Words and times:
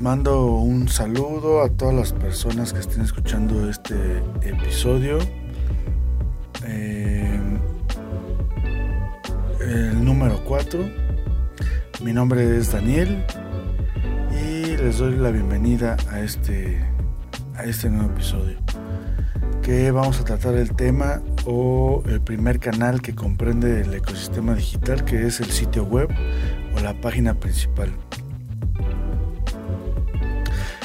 Mando 0.00 0.54
un 0.54 0.88
saludo 0.88 1.62
a 1.62 1.68
todas 1.68 1.94
las 1.94 2.12
personas 2.14 2.72
que 2.72 2.80
estén 2.80 3.02
escuchando 3.02 3.68
este 3.68 4.22
episodio. 4.40 5.18
Eh, 6.64 7.38
el 9.60 10.02
número 10.02 10.42
4. 10.46 10.80
Mi 12.02 12.14
nombre 12.14 12.56
es 12.56 12.72
Daniel 12.72 13.26
y 14.32 14.74
les 14.78 14.96
doy 14.96 15.16
la 15.16 15.32
bienvenida 15.32 15.98
a 16.10 16.20
este, 16.20 16.80
a 17.54 17.64
este 17.64 17.90
nuevo 17.90 18.10
episodio. 18.10 18.56
Que 19.60 19.90
vamos 19.90 20.18
a 20.18 20.24
tratar 20.24 20.54
el 20.54 20.74
tema 20.74 21.20
o 21.44 22.02
el 22.06 22.22
primer 22.22 22.58
canal 22.58 23.02
que 23.02 23.14
comprende 23.14 23.82
el 23.82 23.92
ecosistema 23.92 24.54
digital, 24.54 25.04
que 25.04 25.26
es 25.26 25.40
el 25.40 25.50
sitio 25.50 25.84
web 25.84 26.08
o 26.74 26.80
la 26.80 26.98
página 27.02 27.34
principal. 27.34 27.92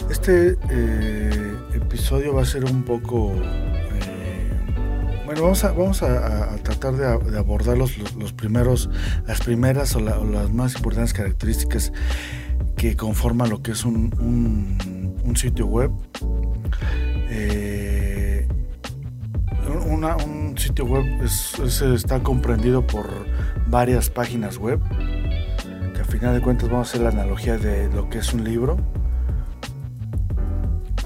Este 0.09 0.55
eh, 0.69 1.55
episodio 1.73 2.35
va 2.35 2.43
a 2.43 2.45
ser 2.45 2.63
un 2.65 2.83
poco... 2.83 3.33
Eh, 3.33 4.51
bueno, 5.25 5.41
vamos 5.41 5.63
a, 5.63 5.71
vamos 5.71 6.03
a, 6.03 6.55
tratar 6.57 6.93
de, 6.93 7.37
abordar 7.37 7.77
los, 7.77 7.97
los, 8.15 8.31
primeros, 8.31 8.89
las 9.25 9.39
primeras 9.41 9.95
o, 9.95 9.99
las 9.99 10.51
más 10.51 10.75
importantes 10.75 11.13
características 11.13 11.91
que 12.77 12.95
conforman 12.95 13.49
lo 13.49 13.63
que 13.63 13.71
es 13.71 13.83
un, 13.83 14.13
un, 15.25 15.35
sitio 15.35 15.65
web. 15.65 15.91
Eh, 17.29 18.47
un 19.67 20.55
sitio 20.57 20.85
web 20.85 21.03
está 21.23 22.21
comprendido 22.21 22.85
por 22.85 23.09
varias 23.67 24.09
páginas 24.11 24.57
web, 24.57 24.79
que 25.93 26.01
a 26.01 26.05
final 26.05 26.35
de 26.35 26.41
cuentas 26.41 26.69
vamos 26.69 26.87
a 26.87 26.91
hacer 26.91 27.01
la 27.01 27.09
analogía 27.09 27.57
de 27.57 27.89
lo 27.89 28.07
que 28.09 28.19
es 28.19 28.33
un 28.33 28.43
libro 28.43 28.77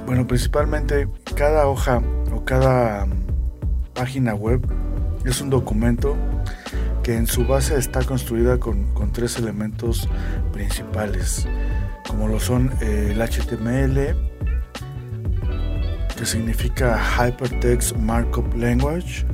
bueno, 0.09 0.25
principalmente 0.25 1.07
cada 1.35 1.67
hoja 1.67 2.01
o 2.33 2.43
cada 2.43 3.05
página 3.93 4.33
web 4.33 4.59
es 5.23 5.39
un 5.39 5.51
documento 5.51 6.17
que 7.03 7.15
en 7.15 7.27
su 7.27 7.45
base 7.45 7.77
está 7.77 8.03
construida 8.03 8.57
con, 8.57 8.91
tres 9.13 9.37
elementos 9.37 10.09
principales, 10.51 11.47
como 12.07 12.27
lo 12.27 12.39
son 12.39 12.71
eh, 12.81 13.11
el 13.11 13.21
HTML, 13.21 14.15
que 16.17 16.25
significa 16.25 16.99
Hypertext 16.99 17.95
Markup 17.95 18.55
Language, 18.55 19.27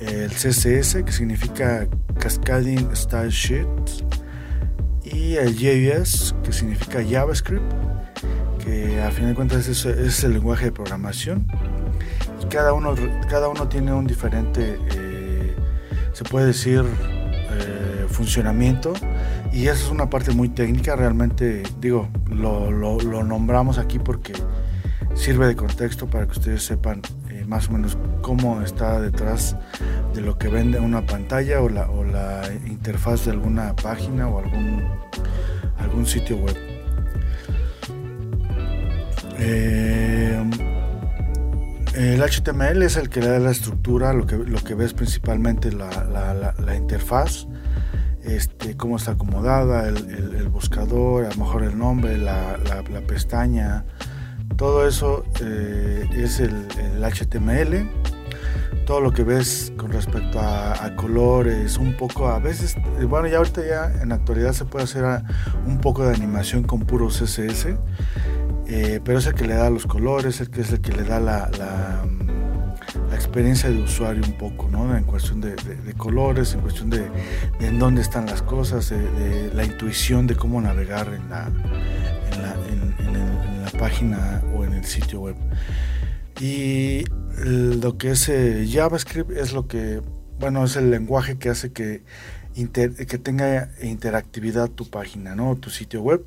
el 0.00 0.32
CSS, 0.32 1.04
que 1.04 1.12
significa 1.12 1.86
Cascading 2.18 2.90
Style 2.96 3.30
Sheet, 3.30 3.68
y 5.04 5.36
el 5.36 5.54
JS, 5.54 6.34
que 6.42 6.52
significa 6.52 7.04
JavaScript 7.08 7.72
a 9.06 9.10
fin 9.10 9.26
de 9.26 9.34
cuentas 9.34 9.68
es, 9.68 10.24
el 10.24 10.32
lenguaje 10.32 10.66
de 10.66 10.72
programación. 10.72 11.46
Cada 12.48 12.72
uno, 12.72 12.94
cada 13.28 13.48
uno 13.48 13.68
tiene 13.68 13.92
un 13.92 14.06
diferente, 14.06 14.78
eh, 14.94 15.54
se 16.12 16.24
puede 16.24 16.46
decir, 16.46 16.84
eh, 16.84 18.06
funcionamiento. 18.08 18.92
Y 19.52 19.66
esa 19.66 19.84
es 19.84 19.90
una 19.90 20.08
parte 20.08 20.32
muy 20.32 20.48
técnica, 20.48 20.96
realmente, 20.96 21.62
digo, 21.80 22.08
lo, 22.30 22.70
nombramos 23.24 23.78
aquí 23.78 23.98
porque 23.98 24.32
sirve 25.14 25.46
de 25.46 25.56
contexto 25.56 26.06
para 26.06 26.26
que 26.26 26.32
ustedes 26.32 26.64
sepan 26.64 27.02
eh, 27.28 27.44
más 27.46 27.68
o 27.68 27.72
menos 27.72 27.98
cómo 28.22 28.62
está 28.62 29.00
detrás 29.00 29.56
de 30.14 30.22
lo 30.22 30.38
que 30.38 30.48
vende 30.48 30.80
una 30.80 31.04
pantalla 31.04 31.60
o 31.60 31.68
la, 31.68 31.90
o 31.90 32.04
la 32.04 32.42
interfaz 32.66 33.26
de 33.26 33.32
alguna 33.32 33.74
página 33.76 34.28
o 34.28 34.38
algún, 34.38 34.82
algún 35.78 36.06
sitio 36.06 36.36
web. 36.36 36.71
Eh, 39.44 40.40
el 41.94 42.22
HTML 42.22 42.82
es 42.82 42.96
el 42.96 43.08
que 43.08 43.20
le 43.20 43.28
da 43.28 43.38
la 43.40 43.50
estructura, 43.50 44.12
lo 44.12 44.24
que, 44.24 44.36
lo 44.36 44.62
que 44.62 44.74
ves 44.74 44.94
principalmente 44.94 45.72
la, 45.72 46.54
la, 46.58 46.76
interfaz, 46.76 47.46
este, 48.22 48.76
cómo 48.76 48.96
está 48.96 49.12
acomodada, 49.12 49.88
el, 49.88 50.48
buscador, 50.48 51.24
a 51.24 51.30
lo 51.30 51.36
mejor 51.36 51.64
el 51.64 51.76
nombre, 51.76 52.18
la, 52.18 52.56
pestaña, 53.06 53.84
todo 54.56 54.86
eso 54.86 55.24
eh, 55.40 56.08
es 56.14 56.38
el, 56.40 56.68
HTML. 57.02 57.90
Todo 58.86 59.00
lo 59.00 59.12
que 59.12 59.22
ves 59.22 59.72
con 59.76 59.92
respecto 59.92 60.40
a, 60.40 60.94
colores, 60.96 61.78
un 61.78 61.96
poco 61.96 62.28
a 62.28 62.38
veces, 62.38 62.76
bueno, 63.08 63.28
ya 63.28 63.38
ahorita 63.38 63.64
ya 63.64 64.02
en 64.02 64.10
la 64.10 64.16
actualidad 64.16 64.52
se 64.52 64.64
puede 64.64 64.84
hacer 64.84 65.04
un 65.66 65.78
poco 65.80 66.04
de 66.04 66.14
animación 66.14 66.62
con 66.62 66.80
puro 66.80 67.08
CSS 67.08 67.76
eh, 68.74 69.00
pero 69.04 69.18
es 69.18 69.26
el 69.26 69.34
que 69.34 69.46
le 69.46 69.52
da 69.52 69.68
los 69.68 69.86
colores, 69.86 70.40
el 70.40 70.48
que 70.48 70.62
es 70.62 70.72
el 70.72 70.80
que 70.80 70.92
le 70.92 71.04
da 71.04 71.20
la, 71.20 71.50
la, 71.58 72.06
experiencia 73.14 73.68
de 73.68 73.82
usuario 73.82 74.22
un 74.24 74.38
poco, 74.38 74.70
¿no? 74.70 74.96
En 74.96 75.04
cuestión 75.04 75.42
de, 75.42 75.54
colores, 75.98 76.54
en 76.54 76.60
cuestión 76.60 76.88
de, 76.88 77.06
en 77.60 77.78
dónde 77.78 78.00
están 78.00 78.24
las 78.24 78.40
cosas, 78.40 78.88
de, 78.88 79.50
la 79.54 79.64
intuición 79.64 80.26
de 80.26 80.36
cómo 80.36 80.58
navegar 80.62 81.08
en 81.12 81.28
la, 81.28 81.48
en 82.70 83.12
la, 83.62 83.78
página 83.78 84.42
o 84.54 84.64
en 84.64 84.72
el 84.72 84.84
sitio 84.84 85.20
web. 85.20 85.36
Y 86.40 87.04
lo 87.44 87.98
que 87.98 88.12
es 88.12 88.28
eh, 88.30 88.66
JavaScript 88.70 89.32
es 89.32 89.52
lo 89.52 89.66
que, 89.66 90.00
bueno, 90.40 90.64
es 90.64 90.76
el 90.76 90.90
lenguaje 90.90 91.36
que 91.36 91.50
hace 91.50 91.72
que, 91.72 92.04
que 92.54 93.18
tenga 93.18 93.70
interactividad 93.82 94.70
tu 94.70 94.88
página, 94.88 95.34
¿no? 95.34 95.56
Tu 95.56 95.68
sitio 95.68 96.00
web 96.00 96.24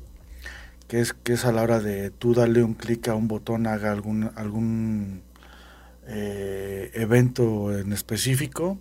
que 0.88 1.00
es, 1.00 1.12
que 1.12 1.34
es 1.34 1.44
a 1.44 1.52
la 1.52 1.62
hora 1.62 1.80
de 1.80 2.10
tú 2.10 2.34
darle 2.34 2.62
un 2.62 2.74
clic 2.74 3.08
a 3.08 3.14
un 3.14 3.28
botón, 3.28 3.66
haga 3.66 3.92
algún, 3.92 4.30
algún 4.36 5.22
eh, 6.06 6.90
evento 6.94 7.76
en 7.76 7.92
específico, 7.92 8.78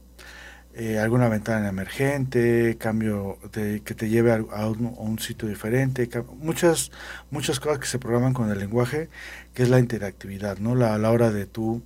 eh, 0.76 1.00
alguna 1.00 1.30
ventana 1.30 1.70
emergente, 1.70 2.78
cambio 2.78 3.38
de, 3.54 3.82
que 3.82 3.96
te 3.96 4.10
lleve 4.10 4.34
a, 4.34 4.68
un, 4.68 5.20
sitio 5.20 5.48
diferente, 5.48 6.10
muchas, 6.38 6.92
muchas 7.32 7.60
cosas 7.60 7.80
que 7.80 7.88
se 7.88 8.00
programan 8.00 8.34
con 8.34 8.52
el 8.52 8.60
lenguaje, 8.60 9.10
que 9.54 9.64
es 9.64 9.70
la 9.70 9.80
interactividad, 9.80 10.60
¿no? 10.60 10.76
La, 10.76 10.94
a 10.94 10.98
la 10.98 11.12
hora 11.12 11.32
de 11.32 11.46
tú 11.46 11.82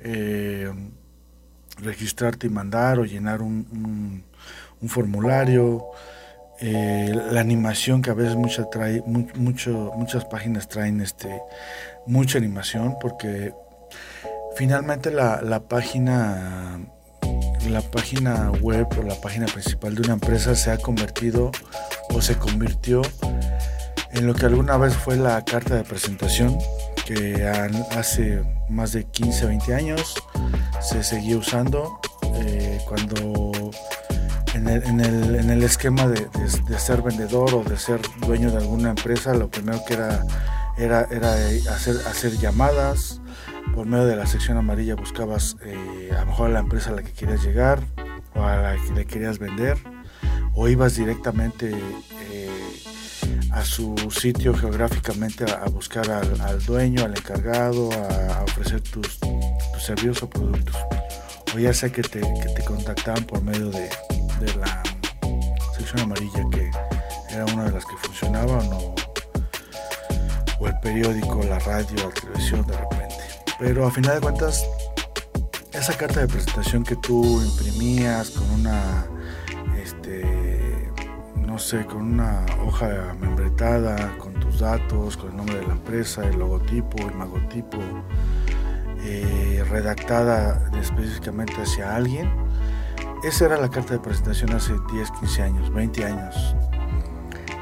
eh, 0.00 0.70
registrarte 1.78 2.48
y 2.48 2.50
mandar 2.50 2.98
o 2.98 3.04
llenar 3.04 3.40
un, 3.40 4.24
un 4.82 4.88
formulario. 4.88 5.84
Eh, 6.64 7.12
la 7.32 7.40
animación 7.40 8.02
que 8.02 8.10
a 8.10 8.14
veces 8.14 8.36
mucha 8.36 8.70
trae, 8.70 9.02
muchas 9.04 10.24
páginas 10.26 10.68
traen 10.68 11.00
este, 11.00 11.42
mucha 12.06 12.38
animación 12.38 12.94
porque 13.00 13.52
finalmente 14.54 15.10
la, 15.10 15.42
la, 15.42 15.58
página 15.58 16.78
la 17.68 17.80
página 17.80 18.52
web 18.60 18.86
o 18.96 19.02
la 19.02 19.16
página 19.16 19.46
principal 19.46 19.96
de 19.96 20.02
una 20.02 20.12
empresa 20.12 20.54
se 20.54 20.70
ha 20.70 20.78
convertido 20.78 21.50
o 22.10 22.22
se 22.22 22.36
convirtió 22.36 23.02
en 24.12 24.28
lo 24.28 24.34
que 24.34 24.46
alguna 24.46 24.76
vez 24.76 24.94
fue 24.94 25.16
la 25.16 25.44
carta 25.44 25.74
de 25.74 25.82
presentación 25.82 26.56
que 27.04 27.44
hace 27.96 28.40
más 28.68 28.92
de 28.92 29.02
15 29.02 29.46
20 29.46 29.74
años 29.74 30.14
se 30.80 31.02
seguía 31.02 31.36
usando 31.36 31.98
eh, 32.36 32.80
cuando 32.86 33.51
en 34.54 34.68
el, 34.68 34.82
en 34.84 35.00
el, 35.00 35.34
en 35.36 35.50
el 35.50 35.62
esquema 35.62 36.06
de, 36.06 36.28
de, 36.68 36.78
ser 36.78 37.02
vendedor 37.02 37.54
o 37.54 37.64
de 37.64 37.76
ser 37.78 38.00
dueño 38.26 38.50
de 38.50 38.58
alguna 38.58 38.90
empresa, 38.90 39.34
lo 39.34 39.50
primero 39.50 39.82
que 39.86 39.94
era 39.94 40.24
era, 40.76 41.06
era 41.10 41.34
hacer, 41.74 41.96
hacer 42.06 42.38
llamadas. 42.38 43.20
Por 43.74 43.86
medio 43.86 44.06
de 44.06 44.16
la 44.16 44.26
sección 44.26 44.56
amarilla 44.58 44.94
buscabas 44.94 45.56
eh, 45.64 46.10
a 46.14 46.20
lo 46.20 46.26
mejor 46.26 46.50
a 46.50 46.52
la 46.52 46.60
empresa 46.60 46.90
a 46.90 46.94
la 46.94 47.02
que 47.02 47.12
querías 47.12 47.42
llegar 47.42 47.80
o 48.34 48.42
a 48.42 48.56
la 48.56 48.76
que 48.76 48.92
le 48.92 49.06
querías 49.06 49.38
vender. 49.38 49.78
O 50.54 50.68
ibas 50.68 50.96
directamente 50.96 51.74
eh, 52.30 52.50
a 53.50 53.64
su 53.64 53.94
sitio 54.10 54.54
geográficamente 54.54 55.44
a, 55.50 55.66
buscar 55.68 56.10
al, 56.10 56.62
dueño, 56.64 57.04
al 57.04 57.16
encargado, 57.16 57.90
a, 57.92 58.42
ofrecer 58.42 58.82
tus, 58.82 59.18
tus, 59.18 59.82
servicios 59.82 60.22
o 60.22 60.28
productos. 60.28 60.76
O 61.54 61.58
ya 61.58 61.72
sea 61.72 61.90
que 61.90 62.02
te, 62.02 62.20
que 62.20 62.52
te 62.54 62.64
contactaban 62.64 63.24
por 63.24 63.42
medio 63.42 63.70
de, 63.70 63.88
de 64.42 64.54
la 64.56 64.82
sección 65.76 66.00
amarilla 66.00 66.44
que 66.50 66.70
era 67.30 67.44
una 67.46 67.64
de 67.64 67.72
las 67.72 67.84
que 67.84 67.96
funcionaba 67.96 68.58
o 68.58 68.94
o 70.62 70.68
el 70.68 70.78
periódico, 70.78 71.42
la 71.42 71.58
radio, 71.58 71.96
la 71.96 72.10
televisión 72.10 72.64
de 72.66 72.76
repente. 72.76 73.16
Pero 73.58 73.86
a 73.86 73.90
final 73.90 74.14
de 74.14 74.20
cuentas, 74.20 74.64
esa 75.72 75.92
carta 75.94 76.20
de 76.20 76.28
presentación 76.28 76.84
que 76.84 76.94
tú 76.96 77.42
imprimías 77.42 78.30
con 78.30 78.48
una, 78.50 79.06
este, 79.76 80.88
no 81.36 81.58
sé, 81.58 81.84
con 81.84 82.02
una 82.02 82.46
hoja 82.64 83.14
membretada, 83.20 84.16
con 84.18 84.34
tus 84.34 84.60
datos, 84.60 85.16
con 85.16 85.30
el 85.30 85.36
nombre 85.36 85.56
de 85.56 85.66
la 85.66 85.72
empresa, 85.72 86.24
el 86.24 86.38
logotipo, 86.38 87.08
el 87.08 87.14
magotipo, 87.14 87.78
eh, 89.04 89.64
redactada 89.68 90.70
específicamente 90.80 91.54
hacia 91.54 91.96
alguien, 91.96 92.30
esa 93.22 93.46
era 93.46 93.56
la 93.56 93.70
carta 93.70 93.94
de 93.94 94.00
presentación 94.00 94.52
hace 94.52 94.74
10, 94.92 95.10
15 95.20 95.42
años, 95.42 95.72
20 95.72 96.04
años. 96.04 96.56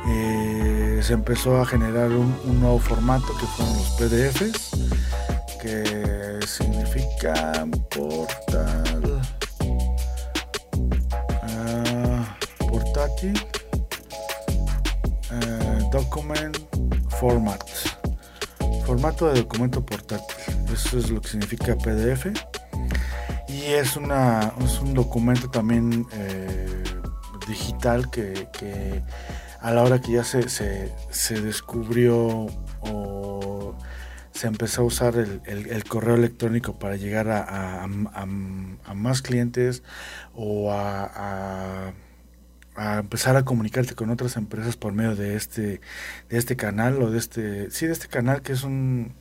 Eh, 0.09 1.01
se 1.03 1.13
empezó 1.13 1.61
a 1.61 1.67
generar 1.67 2.11
un, 2.11 2.61
nuevo 2.61 2.79
formato 2.79 3.27
que 3.39 3.47
fueron 3.47 3.77
los 3.77 3.91
PDFs, 3.91 4.71
que 5.61 6.41
significan 6.47 7.71
portal, 7.91 9.21
ah, 11.43 12.37
portátil, 12.69 13.39
eh, 15.33 15.89
document 15.93 16.57
format, 17.19 17.63
formato 18.87 19.29
de 19.29 19.43
documento 19.43 19.85
portátil. 19.85 20.37
Eso 20.73 20.99
es 20.99 21.11
lo 21.11 21.21
que 21.21 21.29
significa 21.29 21.77
PDF 21.77 22.29
es, 23.73 23.97
una, 23.97 24.53
es 24.65 24.81
un 24.81 24.95
documento 24.95 25.51
también 25.51 26.07
eh, 26.13 26.83
digital 27.49 28.11
que, 28.11 29.03
a 29.61 29.71
la 29.73 29.83
hora 29.83 30.01
que 30.01 30.13
ya 30.13 30.25
se, 30.25 30.49
se, 30.49 31.41
descubrió 31.41 32.47
o 32.81 33.77
se 34.33 34.47
empezó 34.47 34.83
a 34.83 34.85
usar 34.85 35.15
el, 35.17 35.85
correo 35.85 36.15
electrónico 36.15 36.79
para 36.79 36.97
llegar 36.97 37.29
a, 37.29 37.87
más 38.95 39.23
clientes 39.23 39.83
o 40.35 40.73
a, 40.73 41.93
empezar 42.77 43.37
a 43.37 43.45
comunicarte 43.45 43.95
con 43.95 44.11
otras 44.11 44.37
empresas 44.37 44.77
por 44.77 44.93
medio 44.93 45.17
de 45.17 45.37
este, 45.37 45.81
de 46.31 46.39
este 46.39 46.57
canal 46.57 47.03
o 47.03 47.11
de 47.11 47.19
este, 47.19 47.71
sí, 47.71 47.87
de 47.87 47.93
este 47.93 48.09
canal 48.09 48.41
que 48.41 48.53
es 48.53 48.63
un, 48.63 49.15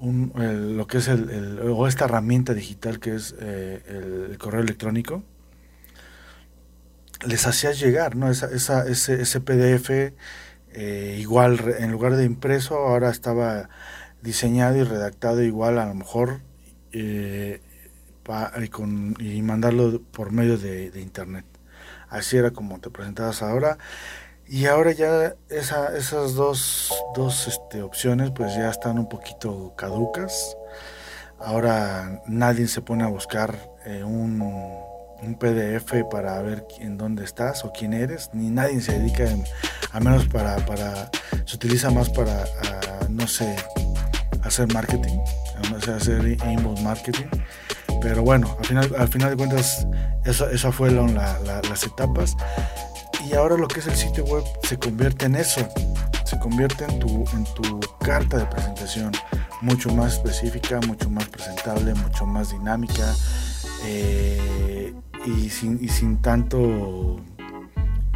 lo 0.00 0.86
que 0.86 0.98
es 0.98 1.08
el, 1.08 1.60
o 1.60 1.86
esta 1.88 2.04
herramienta 2.04 2.54
digital 2.54 3.00
que 3.00 3.14
es 3.14 3.34
eh, 3.40 4.28
el, 4.30 4.38
correo 4.38 4.60
electrónico, 4.60 5.22
les 7.26 7.46
hacías 7.46 7.80
llegar, 7.80 8.14
¿no? 8.14 8.30
Esa, 8.30 8.46
esa, 8.46 8.88
ese, 8.88 9.20
ese 9.20 9.40
PDF 9.40 9.90
eh, 10.72 11.16
igual, 11.20 11.74
en 11.78 11.90
lugar 11.90 12.14
de 12.16 12.24
impreso, 12.24 12.76
ahora 12.76 13.10
estaba 13.10 13.68
diseñado 14.22 14.76
y 14.76 14.84
redactado 14.84 15.42
igual, 15.42 15.78
a 15.78 15.86
lo 15.86 15.94
mejor, 15.94 16.40
eh, 16.92 17.60
y, 19.20 19.42
mandarlo 19.42 20.02
por 20.12 20.32
medio 20.32 20.58
de 20.58 21.00
internet. 21.00 21.44
Así 22.08 22.36
era 22.36 22.50
como 22.50 22.80
te 22.80 22.90
presentabas 22.90 23.42
ahora. 23.42 23.78
Y 24.50 24.64
ahora 24.64 24.92
ya 24.92 25.34
esa, 25.50 25.94
esas 25.94 26.32
dos, 26.32 26.90
dos 27.14 27.46
este, 27.48 27.82
opciones 27.82 28.30
pues 28.30 28.54
ya 28.54 28.70
están 28.70 28.98
un 28.98 29.06
poquito 29.06 29.74
caducas. 29.76 30.56
Ahora 31.38 32.22
nadie 32.26 32.66
se 32.66 32.80
pone 32.80 33.04
a 33.04 33.08
buscar 33.08 33.58
eh, 33.84 34.02
un, 34.02 34.40
un, 34.40 35.34
PDF 35.34 35.92
para 36.10 36.40
ver 36.40 36.66
en 36.80 36.96
dónde 36.96 37.24
estás 37.24 37.62
o 37.66 37.72
quién 37.72 37.92
eres, 37.92 38.30
ni 38.32 38.48
nadie 38.48 38.80
se 38.80 38.98
dedica, 38.98 39.24
a 39.92 40.00
menos 40.00 40.26
para, 40.28 40.56
para, 40.64 41.10
se 41.44 41.56
utiliza 41.56 41.90
más 41.90 42.08
para, 42.08 42.44
no 43.10 43.28
sé, 43.28 43.54
hacer 44.44 44.72
marketing, 44.72 45.18
hacer 45.94 46.26
inbound 46.26 46.80
marketing. 46.80 47.26
Pero 48.00 48.22
bueno, 48.22 48.56
al 48.58 48.64
final, 48.64 48.94
al 48.96 49.08
final 49.08 49.30
de 49.30 49.36
cuentas, 49.36 49.86
eso, 50.24 50.48
eso 50.48 50.72
fueron 50.72 51.14
las 51.14 51.82
etapas 51.84 52.34
y 53.26 53.34
ahora 53.34 53.56
lo 53.56 53.68
que 53.68 53.80
es 53.80 53.86
el 53.86 53.96
sitio 53.96 54.24
web 54.24 54.44
se 54.62 54.78
convierte 54.78 55.26
en 55.26 55.36
eso, 55.36 55.66
se 56.24 56.38
convierte 56.38 56.84
en 56.84 56.98
tu, 56.98 57.24
en 57.32 57.44
tu 57.54 57.80
carta 58.00 58.38
de 58.38 58.46
presentación 58.46 59.12
mucho 59.60 59.92
más 59.94 60.14
específica, 60.14 60.80
mucho 60.86 61.10
más 61.10 61.26
presentable, 61.28 61.94
mucho 61.94 62.26
más 62.26 62.50
dinámica 62.50 63.14
eh, 63.84 64.94
y, 65.26 65.50
sin, 65.50 65.82
y, 65.82 65.88
sin, 65.88 66.18
tanto, 66.18 67.20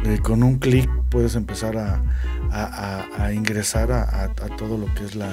eh, 0.05 0.19
con 0.21 0.43
un 0.43 0.57
clic 0.59 0.89
puedes 1.09 1.35
empezar 1.35 1.77
a, 1.77 2.01
ingresar 3.33 3.91
a, 3.91 4.29
todo 4.57 4.77
lo 4.77 4.93
que 4.93 5.05
es 5.05 5.15
la, 5.15 5.31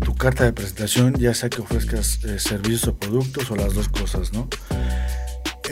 tu 0.00 0.14
carta 0.14 0.44
de 0.44 0.52
presentación, 0.52 1.14
ya 1.14 1.34
sea 1.34 1.48
que 1.48 1.60
ofrezcas 1.60 2.24
eh, 2.24 2.38
servicios 2.38 2.88
o 2.88 2.96
productos 2.96 3.50
o 3.50 3.56
las 3.56 3.74
dos 3.74 3.88
cosas, 3.88 4.32
¿no? 4.32 4.48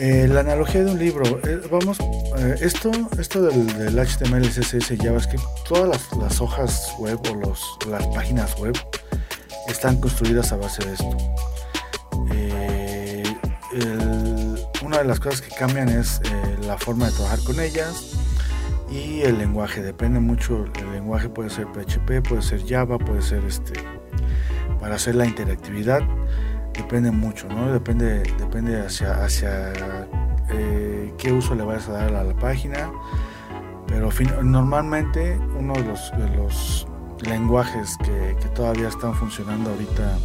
Eh, 0.01 0.29
la 0.29 0.39
analogía 0.39 0.81
de 0.85 0.91
un 0.91 0.97
libro, 0.97 1.25
eh, 1.45 1.59
vamos, 1.69 1.97
eh, 2.37 2.55
esto, 2.61 2.89
esto 3.19 3.41
del, 3.41 3.99
HTML, 3.99 4.47
CSS, 4.47 4.95
JavaScript, 4.97 5.43
todas 5.67 6.09
las, 6.17 6.39
hojas 6.39 6.95
web 6.99 7.19
o 7.29 7.89
las 7.89 8.07
páginas 8.07 8.57
web 8.57 8.77
están 9.67 9.99
construidas 9.99 10.53
a 10.53 10.55
base 10.55 10.85
de 10.85 10.93
esto. 10.93 11.17
una 14.85 14.99
de 14.99 15.03
las 15.03 15.19
cosas 15.19 15.41
que 15.41 15.53
cambian 15.53 15.89
es 15.89 16.21
la 16.65 16.77
forma 16.77 17.07
de 17.07 17.11
trabajar 17.11 17.39
con 17.43 17.59
ellas 17.59 18.13
y 18.89 19.19
el 19.21 19.37
lenguaje. 19.37 19.81
Depende 19.81 20.21
mucho, 20.21 20.65
el 20.81 20.91
lenguaje 20.93 21.27
puede 21.27 21.49
ser 21.49 21.67
PHP, 21.67 22.25
puede 22.25 22.41
ser 22.41 22.65
Java, 22.65 22.97
puede 22.97 23.21
ser 23.21 23.43
este 23.43 23.73
para 24.79 24.95
hacer 24.95 25.15
la 25.15 25.25
interactividad 25.25 26.01
depende 26.81 27.11
mucho, 27.11 27.47
¿no? 27.49 27.71
Depende, 27.73 28.23
depende 28.37 28.79
hacia, 28.79 29.23
hacia 29.23 29.73
eh, 30.49 31.13
qué 31.17 31.33
uso 31.33 31.53
le 31.53 31.63
vayas 31.63 31.89
a 31.89 31.93
dar 31.93 32.15
a 32.15 32.23
la 32.23 32.33
página. 32.33 32.89
Pero 33.87 34.09
normalmente 34.43 35.37
uno 35.57 35.73
de 35.73 35.83
los, 35.83 36.11
de 36.11 36.29
los 36.37 36.87
lenguajes 37.21 37.97
que, 38.03 38.47
todavía 38.55 38.87
están 38.87 39.13
funcionando 39.13 39.71
ahorita, 39.71 40.17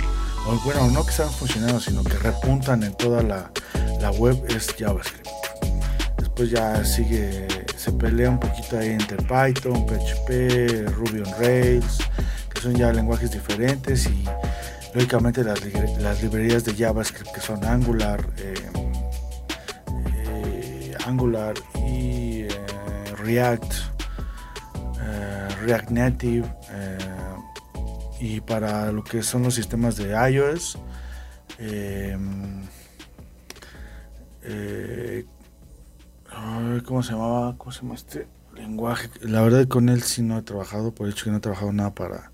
o 0.47 0.57
bueno, 0.65 0.91
no 0.91 1.03
que 1.05 1.11
están 1.11 1.31
funcionando, 1.31 1.81
sino 1.81 2.05
que 2.05 2.17
repuntan 2.19 2.83
en 2.83 2.95
toda 2.95 3.23
la, 3.23 3.51
la 4.01 4.11
web 4.13 4.41
es 4.49 4.73
JavaScript. 4.79 5.27
Después 6.19 6.51
ya 6.51 6.85
sigue, 6.85 7.49
se 7.77 7.91
pelea 7.93 8.31
un 8.31 8.39
poquito 8.39 8.79
ahí 8.79 8.91
entre 8.91 9.17
Python, 9.17 9.87
PHP, 9.87 10.89
Ruby 10.95 11.21
on 11.21 11.35
Rails, 11.41 11.99
que 12.53 12.61
son 12.61 12.75
ya 12.75 12.93
lenguajes 12.93 13.33
diferentes 13.33 14.07
y 14.07 14.25
lógicamente 14.95 15.43
las, 15.43 16.23
librerías 16.23 16.65
de 16.65 16.75
JavaScript 16.75 17.33
que 17.33 17.41
son 17.41 17.65
Angular, 17.65 18.25
eh, 18.39 18.55
eh, 20.15 20.95
Angular 21.05 21.55
y 21.87 22.43
eh, 22.43 22.49
React, 23.19 23.73
React 25.63 25.91
Native 25.91 26.55
y 28.21 28.41
para 28.41 28.93
lo 28.93 29.03
que 29.03 29.23
son 29.23 29.43
los 29.43 29.55
sistemas 29.55 29.97
de 29.97 30.13
iOS. 30.31 30.79
¿Cómo 36.85 37.03
se 37.03 37.13
llamaba? 37.13 37.57
¿Cómo 37.57 37.73
se 37.73 37.81
llama 37.81 37.95
este 37.95 38.29
lenguaje? 38.55 39.09
La 39.23 39.41
verdad 39.41 39.67
con 39.69 39.89
él 39.89 40.03
sí 40.03 40.23
no 40.23 40.39
he 40.39 40.43
trabajado, 40.43 40.95
por 40.95 41.09
hecho 41.09 41.25
que 41.25 41.31
no 41.31 41.39
he 41.39 41.41
trabajado 41.41 41.73
nada 41.73 41.95
para 41.95 42.34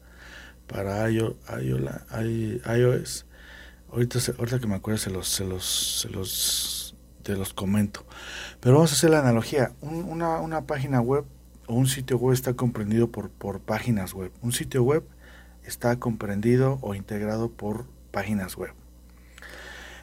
para 0.70 1.10
iOS. 1.10 3.26
Ahorita, 3.92 4.18
ahorita 4.38 4.60
que 4.60 4.66
me 4.66 4.76
acuerdo 4.76 4.98
se 4.98 5.10
los, 5.10 5.28
se 5.28 5.44
los, 5.44 6.00
se 6.00 6.08
los, 6.08 6.94
te 7.22 7.36
los 7.36 7.52
comento. 7.52 8.06
Pero 8.60 8.76
vamos 8.76 8.92
a 8.92 8.94
hacer 8.94 9.10
la 9.10 9.20
analogía. 9.20 9.72
una, 9.80 10.62
página 10.62 11.00
web 11.00 11.24
o 11.66 11.74
un 11.74 11.88
sitio 11.88 12.18
web 12.18 12.34
está 12.34 12.54
comprendido 12.54 13.10
por, 13.10 13.60
páginas 13.60 14.14
web. 14.14 14.32
Un 14.42 14.52
sitio 14.52 14.82
web 14.82 15.04
está 15.64 15.98
comprendido 15.98 16.78
o 16.82 16.94
integrado 16.94 17.50
por 17.50 17.86
páginas 18.12 18.56
web. 18.56 18.72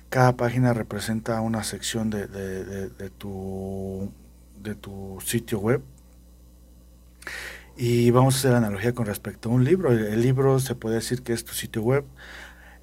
Cada 0.09 0.37
página 0.37 0.73
representa 0.73 1.41
una 1.41 1.63
sección 1.63 2.09
de 2.09 3.09
tu, 3.17 4.11
de 4.61 4.75
tu 4.75 5.19
sitio 5.23 5.59
web 5.59 5.81
y 7.77 8.09
vamos 8.09 8.35
a 8.35 8.37
hacer 8.39 8.53
analogía 8.55 8.93
con 8.93 9.05
respecto 9.05 9.49
a 9.49 9.51
un 9.53 9.63
libro. 9.63 9.91
El, 9.91 10.21
libro 10.21 10.59
se 10.59 10.73
puede 10.73 10.95
decir 10.95 11.21
que 11.21 11.33
es 11.33 11.45
tu 11.45 11.53
sitio 11.53 11.83
web. 11.83 12.05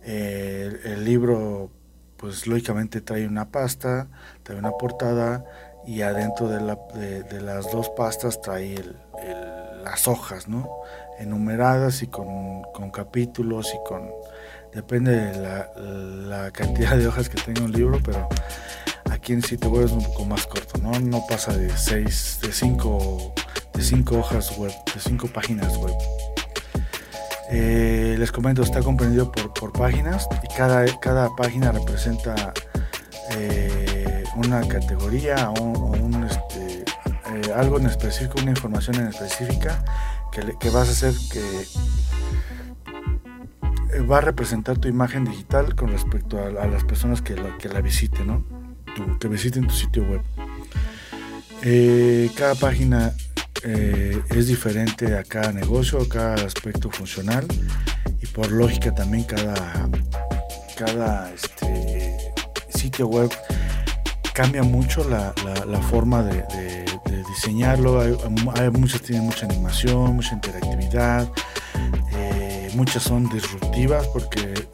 Eh, 0.04 0.80
el, 0.84 1.04
libro, 1.04 1.70
pues 2.16 2.46
lógicamente 2.46 3.00
trae 3.00 3.26
una 3.26 3.50
pasta, 3.50 4.08
trae 4.44 4.56
una 4.56 4.70
portada 4.70 5.44
y 5.84 6.02
adentro 6.02 6.48
de, 6.48 6.60
la, 6.60 6.78
de, 6.94 7.40
las 7.40 7.70
dos 7.72 7.90
pastas 7.90 8.40
trae 8.40 8.76
las 9.82 10.06
hojas, 10.06 10.48
¿no? 10.48 10.70
Enumeradas 11.18 12.02
y 12.02 12.06
con, 12.06 12.62
capítulos 12.92 13.74
y 13.74 13.88
con... 13.88 14.08
Depende 14.72 15.12
de 15.12 15.40
la, 15.40 15.70
la, 15.76 16.50
cantidad 16.50 16.96
de 16.96 17.06
hojas 17.06 17.28
que 17.28 17.40
tenga 17.40 17.62
un 17.62 17.70
libro, 17.70 18.00
pero 18.04 18.28
aquí 19.10 19.32
en 19.32 19.42
sitio 19.42 19.70
web 19.70 19.84
es 19.84 19.92
un 19.92 20.04
poco 20.04 20.24
más 20.24 20.46
corto, 20.46 20.78
¿no? 20.80 20.98
No 20.98 21.24
pasa 21.28 21.56
de 21.56 21.70
seis, 21.76 22.40
de 22.42 22.52
cinco 22.52 23.32
de 23.74 23.82
cinco 23.82 24.18
hojas 24.18 24.56
web, 24.56 24.72
de 24.94 25.00
cinco 25.00 25.28
páginas 25.28 25.76
web. 25.76 25.94
Eh, 27.50 28.16
les 28.18 28.32
comento, 28.32 28.62
está 28.62 28.80
comprendido 28.82 29.30
por, 29.30 29.72
páginas 29.72 30.26
y 30.42 30.48
cada, 30.56 30.84
cada 30.98 31.28
página 31.36 31.72
representa 31.72 32.54
eh, 33.32 34.24
una 34.36 34.66
categoría 34.66 35.50
o, 35.50 35.62
un, 35.62 36.24
este, 36.24 36.84
eh, 37.26 37.52
algo 37.54 37.78
en 37.78 37.86
específico, 37.86 38.40
una 38.40 38.50
información 38.50 38.96
en 38.96 39.08
específica 39.08 39.84
que, 40.32 40.56
que 40.58 40.70
vas 40.70 40.88
a 40.88 40.92
hacer 40.92 41.14
que 41.30 41.42
va 44.02 44.18
a 44.18 44.20
representar 44.20 44.78
tu 44.78 44.88
imagen 44.88 45.24
digital 45.24 45.74
con 45.74 45.90
respecto 45.90 46.38
a, 46.42 46.66
las 46.66 46.84
personas 46.84 47.20
que 47.22 47.36
la, 47.36 47.56
que 47.58 47.68
la 47.68 47.80
visiten, 47.80 48.26
¿no? 48.26 48.44
que 49.18 49.28
visiten 49.28 49.66
tu 49.66 49.74
sitio 49.74 50.04
web. 50.04 50.22
cada 52.34 52.54
página 52.54 53.12
eh, 53.66 54.20
es 54.28 54.46
diferente 54.46 55.16
a 55.16 55.24
cada 55.24 55.50
negocio, 55.50 55.98
a 56.02 56.08
cada 56.08 56.34
aspecto 56.34 56.90
funcional 56.90 57.46
y 58.20 58.26
por 58.26 58.50
lógica 58.52 58.94
también 58.94 59.24
cada, 59.24 59.88
cada 60.76 61.32
este, 61.32 62.34
sitio 62.68 63.06
web 63.06 63.30
cambia 64.34 64.62
mucho 64.62 65.08
la, 65.08 65.32
forma 65.88 66.22
de, 66.22 66.44
diseñarlo. 67.28 68.00
Hay, 68.00 68.70
muchas 68.70 69.00
tienen 69.00 69.24
mucha 69.24 69.46
animación, 69.46 70.16
mucha 70.16 70.34
interactividad. 70.34 71.26
Eh, 72.12 72.70
muchas 72.74 73.02
son 73.02 73.28
disruptivas 73.30 74.06
porque 74.08 74.68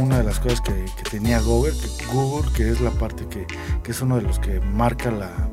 una 0.00 0.18
de 0.18 0.24
las 0.24 0.40
cosas 0.40 0.60
que, 0.60 0.72
tenía 1.10 1.40
Google 1.40 1.72
que, 1.72 2.06
Google, 2.06 2.50
que 2.54 2.70
es 2.70 2.80
la 2.80 2.90
parte 2.90 3.26
que, 3.28 3.46
que 3.84 3.92
es 3.92 4.00
uno 4.00 4.16
de 4.16 4.22
los 4.22 4.38
que 4.40 4.60
marca 4.60 5.10
la, 5.10 5.48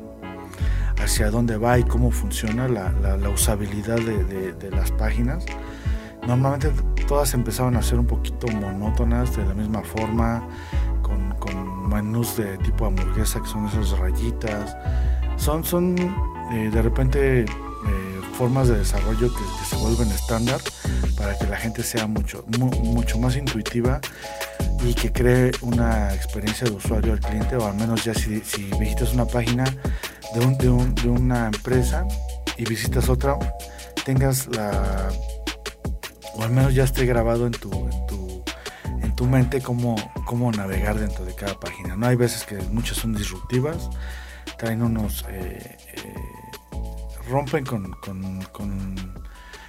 hacia 1.04 1.30
dónde 1.30 1.56
va 1.56 1.78
y 1.78 1.84
cómo 1.84 2.10
funciona 2.10 2.66
la, 2.68 3.28
usabilidad 3.28 3.98
de, 3.98 4.70
las 4.70 4.90
páginas. 4.92 5.44
Normalmente 6.26 6.70
todas 7.06 7.34
empezaban 7.34 7.76
a 7.76 7.82
ser 7.82 7.98
un 7.98 8.06
poquito 8.06 8.46
monótonas, 8.48 9.36
de 9.36 9.44
la 9.44 9.54
misma 9.54 9.82
forma, 9.82 10.46
con, 11.02 11.24
menús 11.88 12.36
de 12.38 12.56
tipo 12.58 12.86
hamburguesa, 12.86 13.40
que 13.40 13.46
son 13.46 13.66
esas 13.66 13.90
rayitas. 13.98 14.76
Son, 15.36 15.62
son 15.62 15.96
eh, 16.52 16.70
de 16.72 16.82
repente 16.82 17.42
eh, 17.42 17.46
formas 18.36 18.68
de 18.68 18.78
desarrollo 18.78 19.32
que, 19.32 19.66
se 19.68 19.76
vuelven 19.76 20.10
estándar 20.10 20.60
para 21.16 21.38
que 21.38 21.46
la 21.46 21.56
gente 21.56 21.82
sea 21.82 22.06
mucho, 22.06 22.44
mucho 22.58 23.18
más 23.18 23.36
intuitiva 23.36 24.00
y 24.82 24.94
que 24.94 25.12
cree 25.12 25.52
una 25.60 26.12
experiencia 26.14 26.66
de 26.66 26.74
usuario 26.74 27.12
al 27.12 27.20
cliente, 27.20 27.56
o 27.56 27.66
al 27.66 27.74
menos 27.74 28.04
ya 28.04 28.14
si, 28.14 28.40
si 28.40 28.70
visitas 28.78 29.12
una 29.12 29.26
página, 29.26 29.64
de, 30.34 31.08
una 31.08 31.46
empresa 31.46 32.04
y 32.56 32.64
visitas 32.64 33.08
otra, 33.08 33.38
tengas 34.04 34.48
la, 34.48 35.08
o 36.34 36.42
al 36.42 36.50
menos 36.50 36.74
ya 36.74 36.82
esté 36.82 37.06
grabado 37.06 37.46
en 37.46 37.52
tu, 37.52 37.70
en 37.72 38.06
tu, 38.08 38.44
en 39.00 39.14
tu 39.14 39.26
mente 39.26 39.60
cómo, 39.60 39.94
cómo 40.26 40.50
navegar 40.50 40.98
dentro 40.98 41.24
de 41.24 41.36
cada 41.36 41.58
página. 41.60 41.94
No 41.94 42.06
hay 42.06 42.16
veces 42.16 42.44
que 42.44 42.56
muchas 42.56 42.96
son 42.96 43.14
disruptivas, 43.14 43.88
traen 44.58 44.82
unos, 44.82 45.24
eh, 45.28 45.76
eh, 45.94 46.14
rompen 47.28 47.64
con, 47.64 47.92
con, 47.92 48.42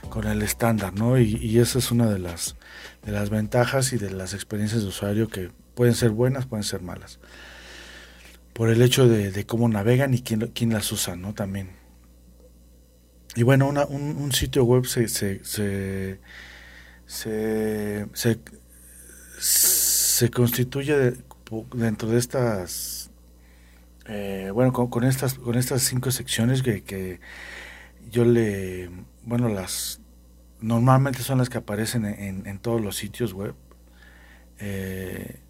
con, 0.09 0.25
el 0.25 0.41
estándar, 0.41 0.93
¿no? 0.93 1.19
Y, 1.19 1.35
y, 1.35 1.59
esa 1.59 1.77
es 1.77 1.91
una 1.91 2.09
de 2.09 2.17
las, 2.17 2.55
de 3.03 3.11
las 3.11 3.29
ventajas 3.29 3.91
y 3.91 3.97
de 3.97 4.09
las 4.09 4.33
experiencias 4.33 4.81
de 4.81 4.87
usuario 4.87 5.27
que 5.27 5.51
pueden 5.75 5.93
ser 5.93 6.11
buenas, 6.11 6.45
pueden 6.45 6.63
ser 6.63 6.81
malas 6.81 7.19
por 8.55 8.69
el 8.69 8.81
hecho 8.81 9.05
de, 9.09 9.45
cómo 9.45 9.67
navegan 9.67 10.13
y 10.13 10.21
quién, 10.21 10.49
quién, 10.55 10.71
las 10.71 10.89
usa, 10.89 11.17
¿no? 11.17 11.33
También. 11.33 11.71
Y 13.35 13.43
bueno, 13.43 13.67
un, 13.67 14.31
sitio 14.31 14.63
web 14.63 14.85
se, 14.85 15.09
se, 15.09 15.41
se, 19.41 20.29
constituye 20.31 21.15
dentro 21.73 22.07
de 22.07 22.17
estas, 22.17 23.11
eh, 24.07 24.51
bueno, 24.53 24.71
con, 24.71 25.03
estas, 25.03 25.33
con 25.33 25.55
estas 25.55 25.81
cinco 25.81 26.11
secciones 26.11 26.63
que, 26.63 26.81
que, 26.81 27.19
yo 28.09 28.23
le, 28.23 28.89
bueno, 29.23 29.49
las, 29.49 29.99
normalmente 30.61 31.23
son 31.23 31.39
las 31.39 31.49
que 31.49 31.57
aparecen 31.57 32.05
en, 32.05 32.47
en 32.47 32.59
todos 32.59 32.79
los 32.79 32.95
sitios 32.95 33.33
web. 33.33 33.53
Eh, 34.59 35.41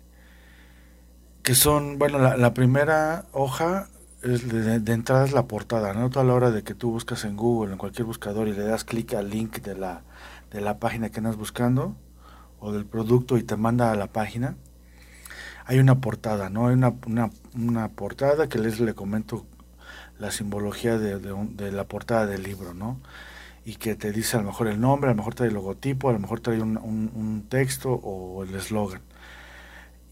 que 1.45 1.53
son, 1.53 1.99
bueno, 1.99 2.17
la, 2.17 2.53
primera 2.55 3.25
hoja 3.31 3.87
es 4.23 4.49
de, 4.49 4.91
entrada 4.91 5.25
es 5.25 5.31
la 5.31 5.45
portada, 5.45 5.93
¿no? 5.93 6.09
Toda 6.09 6.25
la 6.25 6.33
hora 6.33 6.49
de 6.49 6.63
que 6.63 6.73
tú 6.73 6.89
buscas 6.89 7.23
en 7.23 7.37
Google, 7.37 7.71
en 7.71 7.77
cualquier 7.77 8.05
buscador 8.05 8.47
y 8.47 8.53
le 8.53 8.63
das 8.63 8.83
clic 8.83 9.13
al 9.13 9.29
link 9.29 9.59
de 9.59 9.75
la, 9.75 10.01
de 10.49 10.59
la 10.59 10.79
página 10.79 11.11
que 11.11 11.19
andas 11.19 11.37
buscando 11.37 11.95
o 12.59 12.71
del 12.71 12.87
producto 12.87 13.37
y 13.37 13.43
te 13.43 13.57
manda 13.57 13.91
a 13.91 13.95
la 13.95 14.07
página, 14.07 14.55
hay 15.67 15.77
una 15.77 16.01
portada, 16.01 16.49
¿no? 16.49 16.67
Hay 16.67 16.73
una, 16.73 16.95
una, 17.53 17.89
portada 17.89 18.49
que 18.49 18.57
les 18.57 18.79
le 18.79 18.95
comento 18.95 19.45
la 20.17 20.31
simbología 20.31 20.97
de, 20.97 21.19
de, 21.19 21.71
la 21.71 21.83
portada 21.83 22.25
del 22.25 22.41
libro, 22.41 22.73
¿no? 22.73 22.99
Y 23.65 23.75
que 23.75 23.93
te 23.93 24.11
dice 24.11 24.37
a 24.37 24.39
lo 24.39 24.47
mejor 24.47 24.67
el 24.67 24.81
nombre, 24.81 25.11
a 25.11 25.13
lo 25.13 25.17
mejor 25.17 25.35
trae 25.35 25.49
el 25.49 25.53
logotipo, 25.53 26.09
a 26.09 26.13
lo 26.13 26.19
mejor 26.19 26.39
trae 26.39 26.59
un, 26.59 26.77
un 26.77 27.45
texto 27.47 27.91
o 27.91 28.43
el 28.43 28.55
eslogan 28.55 29.01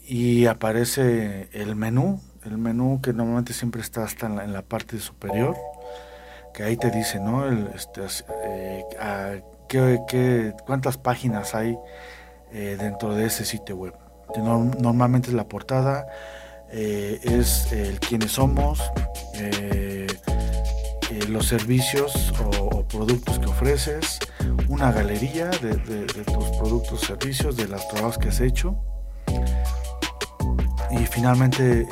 y 0.05 0.47
aparece 0.47 1.47
el 1.53 1.75
menú, 1.75 2.19
el 2.45 2.57
menú 2.57 2.99
que 3.01 3.13
normalmente 3.13 3.53
siempre 3.53 3.81
está 3.81 4.03
hasta 4.03 4.27
en 4.27 4.53
la, 4.53 4.61
parte 4.61 4.99
superior, 4.99 5.55
que 6.53 6.63
ahí 6.63 6.77
te 6.77 6.91
dice, 6.91 7.19
¿no? 7.19 7.47
El, 7.47 7.69
este, 7.73 8.01
eh, 8.43 9.43
qué, 9.69 10.53
cuántas 10.65 10.97
páginas 10.97 11.55
hay 11.55 11.77
eh, 12.51 12.77
dentro 12.79 13.15
de 13.15 13.27
ese 13.27 13.45
sitio 13.45 13.77
web. 13.77 13.93
normalmente 14.35 15.29
es 15.29 15.33
la 15.33 15.45
portada, 15.45 16.05
eh, 16.69 17.19
es 17.23 17.71
el 17.71 17.99
quiénes 17.99 18.33
somos, 18.33 18.81
los 21.29 21.47
servicios 21.47 22.33
o, 22.43 22.83
productos 22.87 23.39
que 23.39 23.45
ofreces, 23.45 24.19
una 24.67 24.91
galería 24.91 25.47
de, 25.47 25.75
tus 26.25 26.45
productos, 26.57 27.01
servicios, 27.01 27.55
de 27.55 27.67
los 27.67 27.87
trabajos 27.87 28.17
que 28.17 28.29
has 28.29 28.41
hecho 28.41 28.77
finalmente 31.13 31.81
eh, 31.81 31.85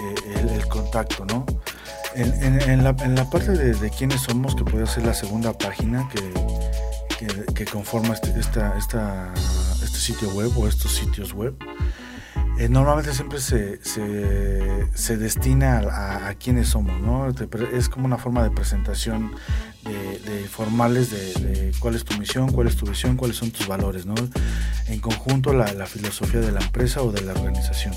el, 0.55 0.67
contacto, 0.67 1.25
¿no? 1.25 1.45
En, 2.15 2.83
la, 2.83 2.95
parte 3.29 3.51
de, 3.51 3.89
quiénes 3.91 4.21
somos, 4.21 4.55
que 4.55 4.63
puede 4.63 4.87
ser 4.87 5.05
la 5.05 5.13
segunda 5.13 5.53
página 5.53 6.09
que, 6.09 7.65
conforma 7.65 8.15
este, 8.15 8.33
este 8.39 9.99
sitio 9.99 10.29
web 10.31 10.51
o 10.57 10.67
estos 10.67 10.93
sitios 10.93 11.33
web, 11.33 11.55
eh, 12.57 12.67
normalmente 12.67 13.13
siempre 13.13 13.39
se, 13.39 15.17
destina 15.17 15.79
a, 16.27 16.33
quiénes 16.35 16.69
somos, 16.69 16.99
¿no? 16.99 17.29
Es 17.71 17.87
como 17.89 18.07
una 18.07 18.17
forma 18.17 18.43
de 18.43 18.49
presentación 18.49 19.31
de, 19.83 20.47
formales 20.49 21.11
de, 21.11 21.71
cuál 21.79 21.95
es 21.95 22.03
tu 22.03 22.17
misión, 22.17 22.51
cuál 22.51 22.67
es 22.67 22.75
tu 22.75 22.87
visión, 22.87 23.15
cuáles 23.17 23.37
son 23.37 23.51
tus 23.51 23.67
valores, 23.67 24.05
¿no? 24.05 24.15
En 24.87 24.99
conjunto 24.99 25.53
la 25.53 25.85
filosofía 25.85 26.39
de 26.41 26.51
la 26.51 26.59
empresa 26.59 27.03
o 27.03 27.11
de 27.11 27.21
la 27.21 27.33
organización. 27.33 27.93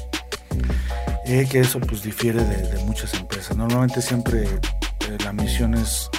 Eh, 1.26 1.46
que 1.50 1.60
eso 1.60 1.80
pues 1.80 2.02
difiere 2.02 2.44
de, 2.44 2.84
muchas 2.84 3.14
empresas. 3.14 3.56
Normalmente 3.56 4.02
siempre 4.02 4.42
eh, 4.44 5.18
la 5.24 5.32
misión 5.32 5.74
es, 5.74 6.10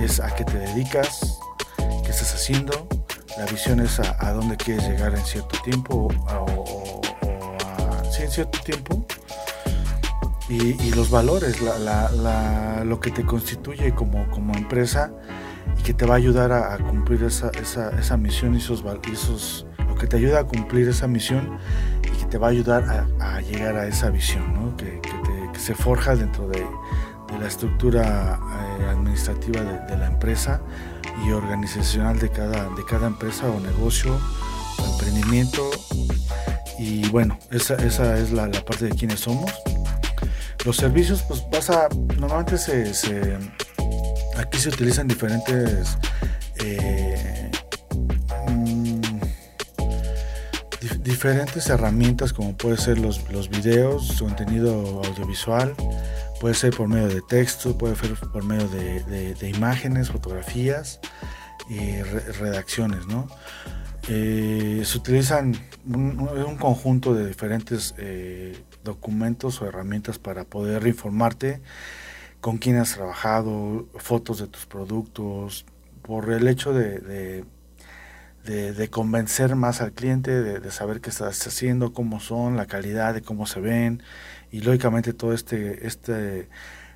es, 0.00 0.20
a 0.20 0.34
qué 0.34 0.44
te 0.44 0.58
dedicas, 0.58 1.38
qué 1.76 2.10
estás 2.10 2.34
haciendo, 2.34 2.88
la 3.36 3.44
visión 3.46 3.80
es 3.80 4.00
a, 4.00 4.32
dónde 4.32 4.56
quieres 4.56 4.88
llegar 4.88 5.14
en 5.14 5.24
cierto 5.24 5.60
tiempo 5.62 6.08
o, 6.28 7.00
en 8.18 8.30
cierto 8.30 8.58
tiempo. 8.60 9.04
Y, 10.48 10.90
los 10.94 11.10
valores, 11.10 11.56
lo 12.84 13.00
que 13.00 13.10
te 13.10 13.24
constituye 13.24 13.94
como, 13.94 14.30
como 14.30 14.54
empresa 14.54 15.10
y 15.78 15.82
que 15.82 15.94
te 15.94 16.06
va 16.06 16.14
a 16.14 16.16
ayudar 16.18 16.52
a, 16.52 16.78
cumplir 16.78 17.22
esa, 17.24 17.50
esa, 17.60 17.90
esa, 17.98 18.16
misión 18.16 18.54
y 18.54 18.58
esos, 18.58 18.84
esos, 19.12 19.66
lo 19.88 19.94
que 19.94 20.06
te 20.06 20.16
ayuda 20.16 20.40
a 20.40 20.44
cumplir 20.44 20.88
esa 20.88 21.08
misión 21.08 21.58
te 22.34 22.38
va 22.38 22.48
a 22.48 22.50
ayudar 22.50 23.06
a, 23.20 23.40
llegar 23.42 23.76
a 23.76 23.86
esa 23.86 24.10
visión, 24.10 24.74
que, 24.76 25.00
se 25.56 25.72
forja 25.72 26.16
dentro 26.16 26.48
de, 26.48 26.66
la 27.38 27.46
estructura 27.46 28.40
eh, 28.80 28.86
administrativa 28.90 29.62
de, 29.62 29.96
la 29.96 30.08
empresa 30.08 30.60
y 31.24 31.30
organizacional 31.30 32.18
de 32.18 32.30
cada, 32.30 32.68
de 32.70 32.84
cada 32.86 33.06
empresa 33.06 33.48
o 33.48 33.60
negocio 33.60 34.18
o 34.80 34.84
emprendimiento. 34.94 35.70
Y 36.76 37.08
bueno, 37.10 37.38
esa, 37.52 37.76
esa 37.76 38.18
es 38.18 38.32
la, 38.32 38.50
parte 38.50 38.86
de 38.86 38.90
quiénes 38.96 39.20
somos. 39.20 39.52
Los 40.64 40.76
servicios, 40.76 41.22
pues 41.28 41.40
pasa, 41.40 41.86
normalmente 42.18 42.58
se, 42.58 42.94
se 42.94 43.38
aquí 44.36 44.58
se 44.58 44.70
utilizan 44.70 45.06
diferentes 45.06 45.98
eh, 46.56 47.13
diferentes 51.24 51.70
herramientas 51.70 52.34
como 52.34 52.54
puede 52.54 52.76
ser 52.76 52.98
los, 52.98 53.32
los 53.32 53.48
videos, 53.48 54.20
contenido 54.20 55.00
audiovisual, 55.06 55.74
Puede 56.38 56.54
ser 56.54 56.76
por 56.76 56.86
medio 56.88 57.08
de 57.08 57.22
texto, 57.22 57.78
puede 57.78 57.96
ser 57.96 58.14
por 58.14 58.44
medio 58.44 58.68
de, 58.68 59.48
imágenes, 59.48 60.10
fotografías 60.10 61.00
y 61.70 62.02
redacciones, 62.02 63.06
¿no? 63.06 63.28
Eh, 64.08 64.82
se 64.84 64.98
utilizan 64.98 65.54
un, 65.86 66.58
conjunto 66.60 67.14
de 67.14 67.26
diferentes 67.26 67.94
eh, 67.96 68.62
documentos 68.82 69.62
o 69.62 69.66
herramientas 69.66 70.18
para 70.18 70.44
poder 70.44 70.86
informarte 70.86 71.62
con 72.42 72.58
quién 72.58 72.76
has 72.76 72.96
trabajado, 72.96 73.88
fotos 73.96 74.40
de 74.40 74.48
tus 74.48 74.66
productos, 74.66 75.64
por 76.02 76.30
el 76.30 76.46
hecho 76.48 76.74
de, 76.74 76.98
de, 76.98 77.44
convencer 78.90 79.56
más 79.56 79.80
al 79.80 79.92
cliente, 79.92 80.42
de, 80.42 80.70
saber 80.70 81.00
qué 81.00 81.10
estás 81.10 81.46
haciendo, 81.46 81.92
cómo 81.92 82.20
son, 82.20 82.56
la 82.56 82.66
calidad, 82.66 83.14
de 83.14 83.22
cómo 83.22 83.46
se 83.46 83.60
ven, 83.60 84.02
y 84.50 84.60
lógicamente 84.60 85.12
todo 85.12 85.32
este, 85.32 85.86
este 85.86 86.48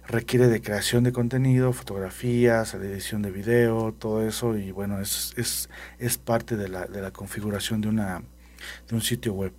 requiere 0.07 0.49
de 0.49 0.61
creación 0.63 1.05
de 1.05 1.13
contenido, 1.13 1.73
fotografías, 1.73 2.75
edición 2.75 3.23
de 3.23 3.31
video, 3.31 3.93
todo 3.93 4.27
eso, 4.27 4.57
y 4.57 4.71
bueno, 4.73 5.01
es, 5.01 5.35
es, 5.37 5.69
es 5.99 6.19
parte 6.19 6.57
de 6.57 6.69
la, 6.69 6.87
de 6.87 7.03
la 7.03 7.11
configuración 7.11 7.81
de, 7.81 7.89
una, 7.89 8.23
de 8.89 8.95
un 8.95 9.03
sitio 9.03 9.35
web. 9.35 9.53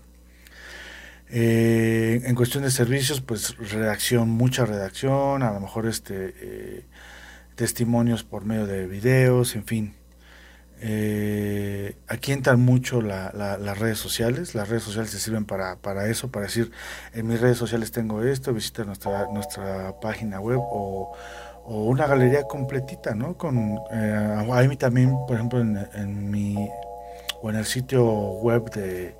Eh, 1.31 2.21
en 2.25 2.33
cuestión 2.33 2.63
de 2.63 2.71
servicios, 2.71 3.21
pues 3.21 3.55
redacción, 3.57 4.29
mucha 4.29 4.65
redacción, 4.65 5.43
a 5.43 5.51
lo 5.51 5.59
mejor 5.59 5.85
este 5.85 6.33
eh, 6.41 6.85
testimonios 7.55 8.23
por 8.23 8.45
medio 8.45 8.65
de 8.65 8.87
videos, 8.87 9.55
en 9.55 9.65
fin. 9.65 9.98
Eh, 10.81 11.97
aquí 12.07 12.31
entran 12.31 12.59
mucho 12.61 13.01
las 13.01 13.79
redes 13.79 13.97
sociales. 13.97 14.55
Las 14.55 14.69
redes 14.69 14.83
sociales 14.83 15.11
se 15.11 15.19
sirven 15.19 15.45
para, 15.45 15.75
para, 15.77 16.07
eso, 16.07 16.29
para 16.31 16.45
decir, 16.45 16.71
en 17.13 17.27
mis 17.27 17.39
redes 17.39 17.57
sociales 17.57 17.91
tengo 17.91 18.23
esto, 18.23 18.53
visita 18.53 18.83
nuestra, 18.83 19.27
nuestra 19.31 19.99
página 19.99 20.39
web 20.39 20.59
o, 20.59 21.15
una 21.65 22.07
galería 22.07 22.43
completita, 22.43 23.13
¿no? 23.13 23.37
Con, 23.37 23.77
a 23.91 24.63
mí 24.67 24.75
también, 24.75 25.15
por 25.27 25.35
ejemplo, 25.35 25.59
en, 25.59 26.31
mi 26.31 26.67
o 27.43 27.49
en 27.51 27.57
el 27.57 27.65
sitio 27.65 28.03
web 28.41 28.71
de 28.71 29.15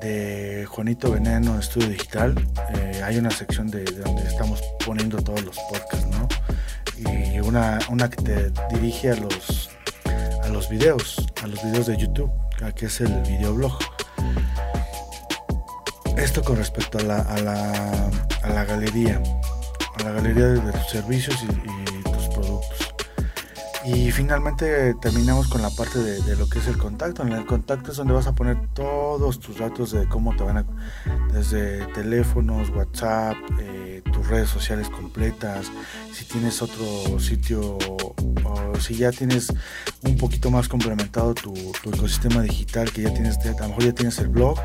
de 0.00 0.66
Juanito 0.66 1.12
Veneno 1.12 1.58
Estudio 1.58 1.88
Digital. 1.88 2.34
Eh, 2.74 3.02
hay 3.04 3.18
una 3.18 3.30
sección 3.30 3.70
de, 3.70 3.84
donde 3.84 4.22
estamos 4.22 4.62
poniendo 4.84 5.18
todos 5.18 5.44
los 5.44 5.58
podcasts, 5.58 6.06
¿no? 6.06 6.28
Y 6.96 7.40
una, 7.40 7.78
una 7.90 8.08
que 8.08 8.22
te 8.22 8.52
dirige 8.72 9.10
a 9.10 9.16
los, 9.16 9.69
los 10.50 10.68
videos, 10.68 11.16
a 11.42 11.46
los 11.46 11.62
videos 11.62 11.86
de 11.86 11.96
YouTube, 11.96 12.30
que 12.74 12.86
es 12.86 13.00
el 13.00 13.12
videoblog. 13.22 13.78
Esto 16.16 16.42
con 16.42 16.56
respecto 16.56 16.98
a 16.98 17.02
la, 17.02 17.20
a 17.20 17.38
la, 17.40 18.10
a 18.42 18.48
la 18.50 18.64
galería, 18.64 19.22
a 19.98 20.02
la 20.02 20.12
galería 20.12 20.48
de, 20.48 20.72
tus 20.72 20.90
servicios 20.90 21.36
y 21.42 22.02
tus 22.02 22.28
productos. 22.34 22.90
Y 23.84 24.10
finalmente 24.12 24.94
terminamos 25.00 25.48
con 25.48 25.62
la 25.62 25.70
parte 25.70 25.98
de, 25.98 26.36
lo 26.36 26.48
que 26.48 26.58
es 26.58 26.66
el 26.66 26.76
contacto. 26.76 27.22
En 27.22 27.32
el 27.32 27.46
contacto 27.46 27.92
es 27.92 27.96
donde 27.96 28.12
vas 28.12 28.26
a 28.26 28.32
poner 28.32 28.58
todos 28.74 29.40
tus 29.40 29.58
datos 29.58 29.92
de 29.92 30.06
cómo 30.06 30.36
te 30.36 30.44
van 30.44 30.58
a, 30.58 30.64
desde 31.32 31.86
teléfonos, 31.94 32.68
WhatsApp, 32.70 33.36
eh, 33.58 33.89
redes 34.30 34.48
sociales 34.48 34.88
completas, 34.88 35.66
si 36.12 36.24
tienes 36.24 36.62
otro 36.62 37.18
sitio 37.18 37.76
o 38.44 38.80
si 38.80 38.94
ya 38.94 39.10
tienes 39.10 39.52
un 40.02 40.16
poquito 40.16 40.50
más 40.50 40.68
complementado 40.68 41.34
tu, 41.34 41.52
ecosistema 41.84 42.40
digital, 42.42 42.90
que 42.92 43.02
ya 43.02 43.12
tienes, 43.12 43.36
a 43.38 43.62
lo 43.62 43.68
mejor 43.68 43.84
ya 43.84 43.92
tienes 43.92 44.18
el 44.18 44.28
blog, 44.28 44.58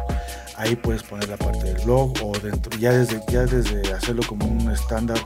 ahí 0.55 0.75
puedes 0.75 1.03
poner 1.03 1.27
la 1.27 1.38
parte 1.38 1.63
del 1.63 1.84
blog 1.84 2.13
o 2.24 2.31
dentro, 2.39 2.77
ya 2.77 2.91
desde, 2.91 3.22
ya 3.29 3.45
desde 3.45 3.91
hacerlo 3.91 4.21
como 4.28 4.45
un 4.45 4.71
estándar 4.71 5.17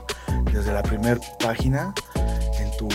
desde 0.52 0.72
la 0.72 0.82
primera 0.82 1.20
página 1.38 1.94
en 2.58 2.76
tu 2.78 2.88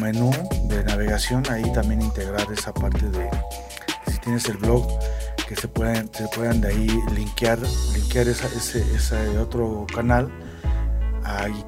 menú 0.00 0.30
de 0.64 0.82
navegación, 0.84 1.44
ahí 1.50 1.70
también 1.72 2.00
integrar 2.00 2.50
esa 2.50 2.72
parte 2.72 3.08
de, 3.10 3.28
si 4.10 4.18
tienes 4.18 4.48
el 4.48 4.56
blog, 4.56 4.86
que 5.46 5.54
se 5.56 5.68
puedan, 5.68 6.10
se 6.12 6.26
puedan 6.28 6.60
de 6.60 6.68
ahí 6.68 7.00
linkear, 7.14 7.58
linkear 7.94 8.28
ese, 8.28 8.84
ese 8.94 9.38
otro 9.38 9.86
canal 9.94 10.30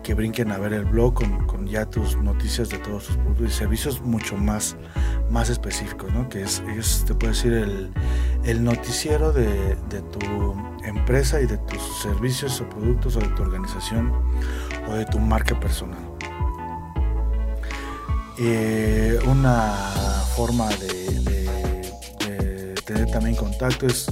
que 0.02 0.14
brinquen 0.14 0.50
a 0.52 0.58
ver 0.58 0.72
el 0.72 0.84
blog 0.84 1.14
con, 1.14 1.66
ya 1.66 1.84
tus 1.86 2.16
noticias 2.16 2.68
de 2.68 2.78
todos 2.78 3.06
tus 3.06 3.16
productos 3.16 3.48
y 3.48 3.50
servicios 3.50 4.00
mucho 4.00 4.36
más, 4.36 4.76
más 5.30 5.50
específicos, 5.50 6.12
¿no? 6.12 6.28
que 6.28 6.42
es, 6.42 6.62
es, 6.76 7.04
te 7.06 7.14
puede 7.14 7.32
decir, 7.32 7.52
el, 7.52 8.64
noticiero 8.64 9.32
de, 9.32 9.76
de, 9.88 10.02
tu 10.02 10.54
empresa 10.84 11.40
y 11.40 11.46
de 11.46 11.58
tus 11.58 12.02
servicios 12.02 12.60
o 12.60 12.68
productos 12.68 13.16
o 13.16 13.20
de 13.20 13.28
tu 13.28 13.42
organización 13.42 14.12
o 14.88 14.94
de 14.94 15.04
tu 15.04 15.18
marca 15.18 15.58
personal. 15.58 16.10
Eh, 18.38 19.18
una 19.26 19.72
forma 20.34 20.68
de, 20.68 21.10
tener 22.86 23.08
también 23.10 23.36
contacto 23.36 23.86
es 23.86 24.10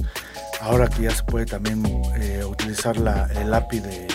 ahora 0.61 0.87
que 0.87 1.01
ya 1.01 1.11
se 1.11 1.23
puede 1.23 1.45
también 1.45 1.83
eh, 2.15 2.45
utilizar 2.45 2.95
la, 2.95 3.25
el 3.35 3.53
API 3.53 3.79
de, 3.81 4.07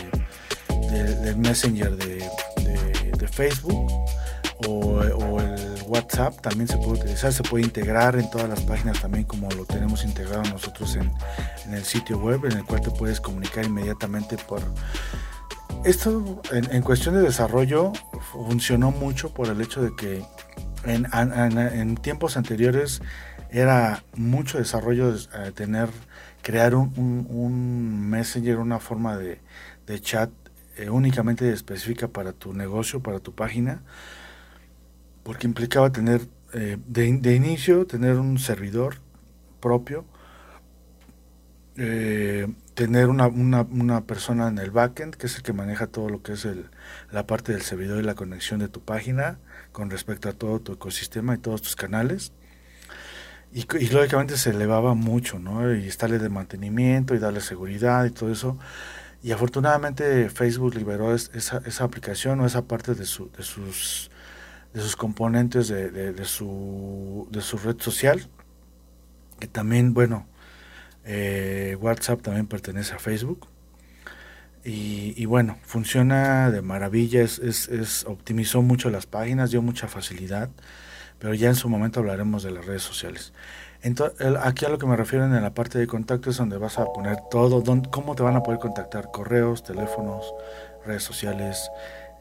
del 1.24 1.36
Messenger 1.36 1.96
de, 1.96 2.24
Facebook 3.32 3.90
o, 4.68 5.00
el 5.40 5.82
WhatsApp 5.86 6.40
también 6.40 6.68
se 6.68 6.76
puede 6.76 7.00
utilizar, 7.00 7.32
se 7.32 7.42
puede 7.42 7.64
integrar 7.64 8.16
en 8.16 8.30
todas 8.30 8.48
las 8.48 8.60
páginas 8.60 9.00
también 9.00 9.24
como 9.24 9.50
lo 9.50 9.64
tenemos 9.64 10.04
integrado 10.04 10.42
nosotros 10.44 10.94
en, 10.94 11.10
en 11.66 11.74
el 11.74 11.84
sitio 11.84 12.18
web 12.18 12.44
en 12.44 12.52
el 12.52 12.64
cual 12.64 12.82
te 12.82 12.90
puedes 12.90 13.20
comunicar 13.20 13.64
inmediatamente 13.64 14.36
por 14.36 14.62
esto 15.84 16.40
en, 16.50 16.82
cuestión 16.82 17.14
de 17.14 17.20
desarrollo 17.20 17.92
funcionó 18.32 18.90
mucho 18.90 19.34
por 19.34 19.48
el 19.48 19.60
hecho 19.60 19.82
de 19.82 19.94
que 19.94 20.24
en, 20.86 21.96
tiempos 21.96 22.38
anteriores 22.38 23.02
era 23.50 24.02
mucho 24.14 24.58
desarrollo 24.58 25.14
eh, 25.14 25.52
tener, 25.54 25.90
crear 26.42 26.74
un, 26.74 28.08
messenger, 28.08 28.56
una 28.56 28.78
forma 28.78 29.16
de, 29.18 29.40
chat 30.00 30.30
eh, 30.76 30.90
únicamente 30.90 31.50
específica 31.52 32.08
para 32.08 32.32
tu 32.32 32.52
negocio, 32.52 33.00
para 33.00 33.20
tu 33.20 33.34
página, 33.34 33.82
porque 35.22 35.46
implicaba 35.46 35.90
tener 35.90 36.22
eh, 36.52 36.78
de, 36.86 37.12
de, 37.18 37.34
inicio, 37.34 37.86
tener 37.86 38.18
un 38.18 38.38
servidor 38.38 38.96
propio, 39.60 40.04
tener 42.74 43.08
una, 43.08 43.26
una, 43.26 43.62
una, 43.62 44.04
persona 44.04 44.46
en 44.46 44.58
el 44.58 44.70
backend, 44.70 45.16
que 45.16 45.26
es 45.26 45.36
el 45.36 45.42
que 45.42 45.52
maneja 45.52 45.88
todo 45.88 46.08
lo 46.08 46.22
que 46.22 46.34
es 46.34 46.44
el, 46.44 46.70
la 47.10 47.26
parte 47.26 47.52
del 47.52 47.62
servidor 47.62 48.00
y 48.00 48.04
la 48.04 48.14
conexión 48.14 48.60
de 48.60 48.68
tu 48.68 48.80
página 48.80 49.38
con 49.72 49.90
respecto 49.90 50.28
a 50.28 50.32
todo 50.32 50.60
tu 50.60 50.72
ecosistema 50.74 51.34
y 51.34 51.38
todos 51.38 51.62
tus 51.62 51.76
canales. 51.76 52.32
Y, 53.52 53.66
y 53.78 53.88
lógicamente 53.88 54.36
se 54.36 54.50
elevaba 54.50 54.94
mucho, 54.94 55.38
¿no? 55.38 55.74
Y 55.74 55.86
estarle 55.86 56.18
de 56.18 56.28
mantenimiento 56.28 57.14
y 57.14 57.18
darle 57.18 57.40
seguridad 57.40 58.04
y 58.04 58.10
todo 58.10 58.32
eso. 58.32 58.58
Y 59.24 59.32
afortunadamente 59.32 60.28
Facebook 60.28 60.74
liberó 60.74 61.14
esa, 61.14 61.62
aplicación 61.80 62.40
o 62.40 62.46
esa 62.46 62.66
parte 62.68 62.94
de, 62.94 63.06
su, 63.06 63.30
de, 63.30 63.42
sus, 63.42 64.10
de 64.74 64.82
sus 64.82 64.96
componentes 64.96 65.68
de, 65.68 66.24
su, 66.26 67.26
de 67.30 67.40
su 67.40 67.56
red 67.56 67.80
social, 67.80 68.28
que 69.40 69.46
también, 69.46 69.94
bueno, 69.94 70.26
eh, 71.06 71.74
WhatsApp 71.80 72.20
también 72.20 72.46
pertenece 72.46 72.92
a 72.92 72.98
Facebook. 72.98 73.48
Y, 74.62 75.24
bueno, 75.24 75.58
funciona 75.62 76.50
de 76.50 76.60
maravilla, 76.60 77.22
es, 77.22 77.38
es, 77.38 78.04
optimizó 78.04 78.60
mucho 78.60 78.90
las 78.90 79.06
páginas, 79.06 79.50
dio 79.50 79.62
mucha 79.62 79.88
facilidad, 79.88 80.50
pero 81.18 81.32
ya 81.32 81.48
en 81.48 81.54
su 81.54 81.70
momento 81.70 82.00
hablaremos 82.00 82.42
de 82.42 82.50
las 82.50 82.66
redes 82.66 82.82
sociales. 82.82 83.32
Entonces, 83.84 84.26
aquí 84.42 84.64
a 84.64 84.70
lo 84.70 84.78
que 84.78 84.86
me 84.86 84.96
refiero 84.96 85.26
en 85.26 85.42
la 85.42 85.52
parte 85.52 85.78
de 85.78 85.86
contacto 85.86 86.30
es 86.30 86.38
donde 86.38 86.56
vas 86.56 86.78
a 86.78 86.86
poner 86.86 87.18
todo, 87.30 87.62
cómo 87.90 88.14
te 88.14 88.22
van 88.22 88.34
a 88.34 88.42
poder 88.42 88.58
contactar, 88.58 89.10
correos, 89.10 89.62
teléfonos, 89.62 90.34
redes 90.86 91.02
sociales, 91.02 91.70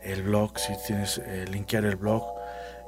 el 0.01 0.23
blog, 0.23 0.59
si 0.59 0.73
tienes 0.85 1.21
eh, 1.25 1.45
linkear 1.49 1.85
el 1.85 1.95
blog, 1.95 2.21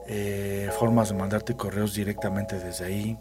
eh, 0.07 0.69
formas 0.77 1.09
de 1.09 1.15
mandarte 1.15 1.55
correos 1.55 1.93
directamente 1.93 2.59
desde 2.59 2.85
ahí, 2.85 3.17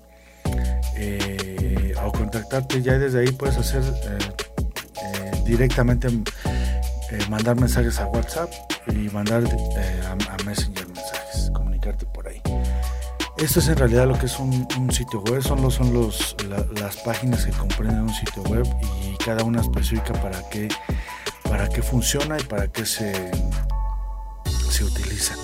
eh, 0.97 1.95
o 2.05 2.11
contactarte 2.11 2.83
ya 2.83 2.99
desde 2.99 3.21
ahí 3.21 3.31
puedes 3.31 3.57
hacer 3.57 3.83
eh, 3.83 5.31
directamente 5.47 6.09
mandar 7.31 7.55
mensajes 7.57 8.01
a 8.01 8.07
WhatsApp 8.09 8.51
y 8.89 9.09
mandar 9.11 9.45
a, 9.45 10.45
Messenger 10.45 10.89
mensajes, 10.89 11.51
comunicarte. 11.55 12.07
Esto 13.37 13.59
es 13.59 13.69
en 13.69 13.77
realidad 13.77 14.07
lo 14.07 14.19
que 14.19 14.27
es 14.27 14.39
un, 14.39 14.67
sitio 14.93 15.21
web, 15.23 15.43
son, 15.43 15.61
los, 15.61 15.75
son 15.75 15.93
los, 15.93 16.37
las 16.81 16.97
páginas 16.99 17.45
que 17.45 17.53
comprenden 17.53 18.03
un 18.03 18.15
sitio 18.15 18.43
web 18.45 18.65
y 19.03 19.17
cada 19.25 19.43
una 19.45 19.61
específica 19.61 20.13
para 20.15 20.49
qué, 20.51 20.69
para 21.43 21.69
qué 21.69 21.83
funciona 21.83 22.39
y 22.39 22.45
para 22.45 22.69
qué 22.69 22.87
se, 22.87 23.31
se 24.71 24.85
utiliza. 24.85 25.35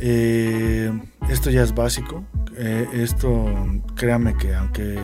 esto 0.00 1.50
ya 1.50 1.62
es 1.62 1.74
básico, 1.74 2.24
eh, 2.56 2.88
esto 2.92 3.46
créame 3.96 4.36
que 4.36 4.54
aunque 4.54 4.98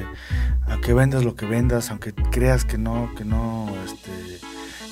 aunque 0.68 0.92
vendas 0.92 1.24
lo 1.24 1.34
que 1.34 1.46
vendas, 1.46 1.90
aunque 1.90 2.12
creas 2.12 2.64
que 2.64 2.78
no, 2.78 3.10
que 3.16 3.24
no, 3.24 3.68
este, 3.84 4.40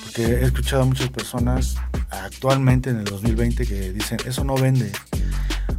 porque 0.04 0.24
he 0.24 0.44
escuchado 0.44 0.82
a 0.82 0.86
muchas 0.86 1.10
personas 1.10 1.76
actualmente 2.10 2.90
en 2.90 2.98
el 2.98 3.04
2020 3.04 3.66
que 3.66 3.92
dicen, 3.92 4.18
eso 4.26 4.44
no 4.44 4.54
vende. 4.54 4.92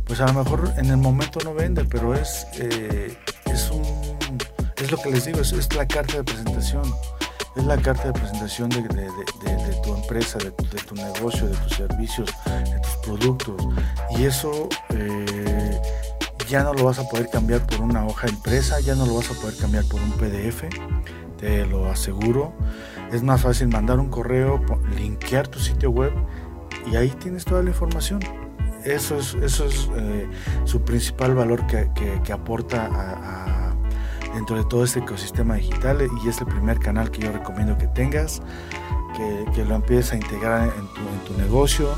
Pues 0.05 0.21
a 0.21 0.27
lo 0.27 0.43
mejor 0.43 0.71
en 0.77 0.85
el 0.85 0.97
momento 0.97 1.39
no 1.43 1.53
vende, 1.53 1.83
pero 1.85 2.13
es, 2.13 2.45
eh, 2.59 3.17
es, 3.45 3.71
un, 3.71 3.83
es 4.77 4.91
lo 4.91 4.97
que 4.97 5.09
les 5.09 5.25
digo, 5.25 5.39
es, 5.39 5.75
la 5.75 5.87
carta 5.87 6.17
de 6.17 6.23
presentación. 6.23 6.83
Es 7.55 7.63
la 7.63 7.77
carta 7.77 8.07
de 8.07 8.13
presentación 8.13 8.69
de, 8.69 8.81
tu 9.81 9.95
empresa, 9.95 10.37
de 10.39 10.51
tu, 10.51 10.95
negocio, 10.95 11.47
de 11.47 11.55
tus 11.55 11.77
servicios, 11.77 12.29
de 12.45 12.79
tus 12.81 12.95
productos. 12.97 13.55
Y 14.17 14.25
eso 14.25 14.67
eh, 14.89 15.81
ya 16.49 16.63
no 16.63 16.73
lo 16.73 16.83
vas 16.83 16.99
a 16.99 17.07
poder 17.07 17.29
cambiar 17.29 17.65
por 17.65 17.81
una 17.81 18.05
hoja 18.05 18.27
impresa, 18.27 18.79
ya 18.81 18.93
no 18.95 19.05
lo 19.05 19.15
vas 19.15 19.31
a 19.31 19.33
poder 19.35 19.55
cambiar 19.55 19.85
por 19.85 20.01
un 20.01 20.11
PDF, 20.11 20.63
te 21.39 21.65
lo 21.65 21.89
aseguro. 21.89 22.53
Es 23.11 23.23
más 23.23 23.41
fácil 23.41 23.69
mandar 23.69 23.99
un 23.99 24.09
correo, 24.09 24.61
linkear 24.97 25.47
tu 25.47 25.59
sitio 25.59 25.91
web 25.91 26.11
y 26.91 26.97
ahí 26.97 27.09
tienes 27.09 27.45
toda 27.45 27.63
la 27.63 27.69
información. 27.69 28.19
Eso 28.85 29.17
es, 29.17 29.33
eso 29.41 29.65
es 29.65 29.89
eh, 29.97 30.27
su 30.65 30.81
principal 30.81 31.33
valor 31.33 31.65
que, 31.65 31.89
que, 32.23 32.31
aporta 32.31 33.73
dentro 34.35 34.57
de 34.57 34.63
todo 34.65 34.83
este 34.83 34.99
ecosistema 34.99 35.55
digital 35.55 36.07
y 36.23 36.29
es 36.29 36.39
el 36.39 36.47
primer 36.47 36.77
canal 36.77 37.09
que 37.09 37.21
yo 37.21 37.31
recomiendo 37.31 37.77
que 37.77 37.87
tengas, 37.87 38.41
que, 39.15 39.45
que 39.53 39.65
lo 39.65 39.75
empieces 39.75 40.13
a 40.13 40.15
integrar 40.17 40.67
en 40.67 40.87
tu, 40.93 41.01
en 41.01 41.19
tu 41.25 41.41
negocio. 41.41 41.95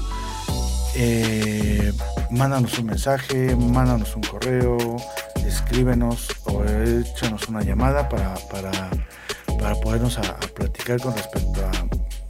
Eh, 0.96 1.94
mándanos 2.32 2.80
un 2.80 2.86
mensaje, 2.88 3.56
mándanos 3.56 4.16
un 4.16 4.24
correo, 4.24 4.78
escríbenos 5.46 6.30
o 6.46 6.64
échanos 6.64 7.48
una 7.50 7.62
llamada 7.62 8.08
para, 8.08 8.34
para, 8.50 8.72
para 9.60 9.76
podernos 9.76 10.18
a, 10.18 10.40
platicar 10.56 11.00
con 11.02 11.14
respecto 11.14 11.62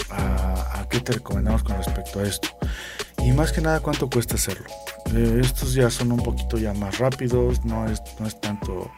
a, 0.10 0.80
a, 0.80 0.90
qué 0.90 1.00
te 1.00 1.14
recomendamos 1.14 1.64
con 1.64 1.78
respecto 1.78 2.20
a 2.20 2.24
esto. 2.24 2.57
Y 3.24 3.32
más 3.32 3.52
que 3.52 3.62
nada 3.62 3.80
cuánto 3.80 4.10
cuesta 4.10 4.36
hacerlo. 4.36 4.68
Eh, 5.14 5.40
estos 5.42 5.74
ya 5.74 5.90
son 5.90 6.12
un 6.12 6.20
poquito 6.20 6.58
ya 6.58 6.74
más 6.74 6.98
rápidos, 7.00 7.64
no 7.66 7.86
es, 7.90 8.02
no 8.20 8.28
es 8.28 8.40
tanto 8.40 8.92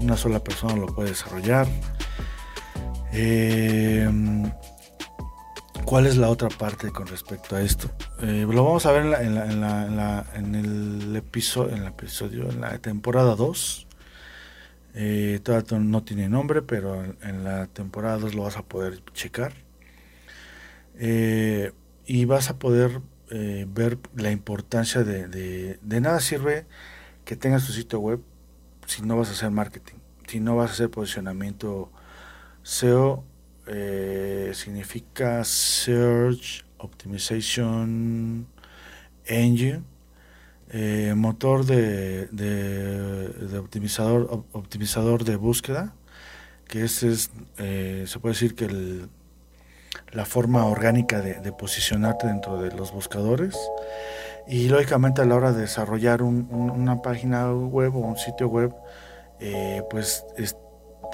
una 0.00 0.16
sola 0.16 0.38
persona 0.38 0.76
lo 0.76 0.86
puede 0.86 1.10
desarrollar. 1.10 1.66
Eh, 3.12 4.08
¿Cuál 5.84 6.06
es 6.06 6.16
la 6.16 6.30
otra 6.30 6.48
parte 6.48 6.90
con 6.90 7.06
respecto 7.06 7.56
a 7.56 7.62
esto? 7.62 7.90
Eh, 8.20 8.46
lo 8.48 8.64
vamos 8.64 8.86
a 8.86 8.92
ver 8.92 9.04
en, 9.04 10.54
el 10.54 11.16
episodio, 11.16 11.74
en 11.74 11.82
el 11.82 11.88
episodio, 11.88 12.50
en 12.50 12.60
la 12.60 12.78
temporada 12.78 13.34
2. 13.36 13.86
Eh, 14.96 15.40
todavía 15.42 15.78
no 15.78 16.02
tiene 16.02 16.28
nombre, 16.28 16.62
pero 16.62 17.04
en, 17.04 17.44
la 17.44 17.66
temporada 17.66 18.18
2 18.18 18.34
lo 18.34 18.42
vas 18.42 18.56
a 18.56 18.62
poder 18.62 19.02
checar. 19.12 19.52
Y 22.06 22.24
vas 22.26 22.50
a 22.50 22.58
poder 22.58 23.00
ver 23.66 23.98
la 24.14 24.30
importancia 24.30 25.02
de, 25.02 25.78
de 25.80 26.00
nada 26.00 26.20
sirve 26.20 26.66
que 27.24 27.36
tengas 27.36 27.66
tu 27.66 27.72
sitio 27.72 27.98
web 27.98 28.20
si 28.86 29.02
no 29.02 29.16
vas 29.16 29.28
a 29.28 29.32
hacer 29.32 29.50
marketing, 29.50 29.96
si 30.26 30.40
no 30.40 30.56
vas 30.56 30.70
a 30.70 30.72
hacer 30.74 30.90
posicionamiento. 30.90 31.90
SEO 32.62 33.24
eh, 33.66 34.52
significa 34.54 35.44
Search 35.44 36.64
Optimization 36.78 38.46
Engine, 39.26 39.82
eh, 40.70 41.12
motor 41.14 41.64
de, 41.64 42.26
de, 42.28 43.58
optimizador, 43.58 44.44
optimizador 44.52 45.24
de 45.24 45.36
búsqueda, 45.36 45.94
que 46.66 46.84
ese 46.84 47.12
es, 47.12 47.30
eh, 47.58 48.04
se 48.06 48.18
puede 48.18 48.34
decir 48.34 48.54
que 48.54 48.66
la 50.12 50.24
forma 50.24 50.66
orgánica 50.66 51.20
de, 51.20 51.52
posicionarte 51.52 52.26
dentro 52.26 52.60
de 52.60 52.70
los 52.72 52.92
buscadores. 52.92 53.56
Y 54.46 54.68
lógicamente 54.68 55.22
a 55.22 55.24
la 55.24 55.36
hora 55.36 55.52
de 55.52 55.62
desarrollar 55.62 56.22
una 56.22 57.00
página 57.00 57.50
web 57.52 57.96
o 57.96 58.00
un 58.00 58.16
sitio 58.16 58.48
web, 58.48 58.74
pues 59.90 60.24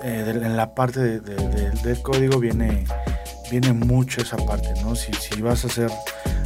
eh, 0.03 0.25
en 0.27 0.57
la 0.57 0.75
parte 0.75 1.21
del 1.21 2.03
código 2.03 2.39
viene, 2.39 2.85
viene 3.51 3.73
mucho 3.73 4.23
esa 4.23 4.37
parte, 4.37 4.73
¿no? 4.83 4.97
Si, 4.97 5.13
si 5.13 5.43
vas 5.43 5.65
a 5.65 5.67
hacer, 5.69 5.91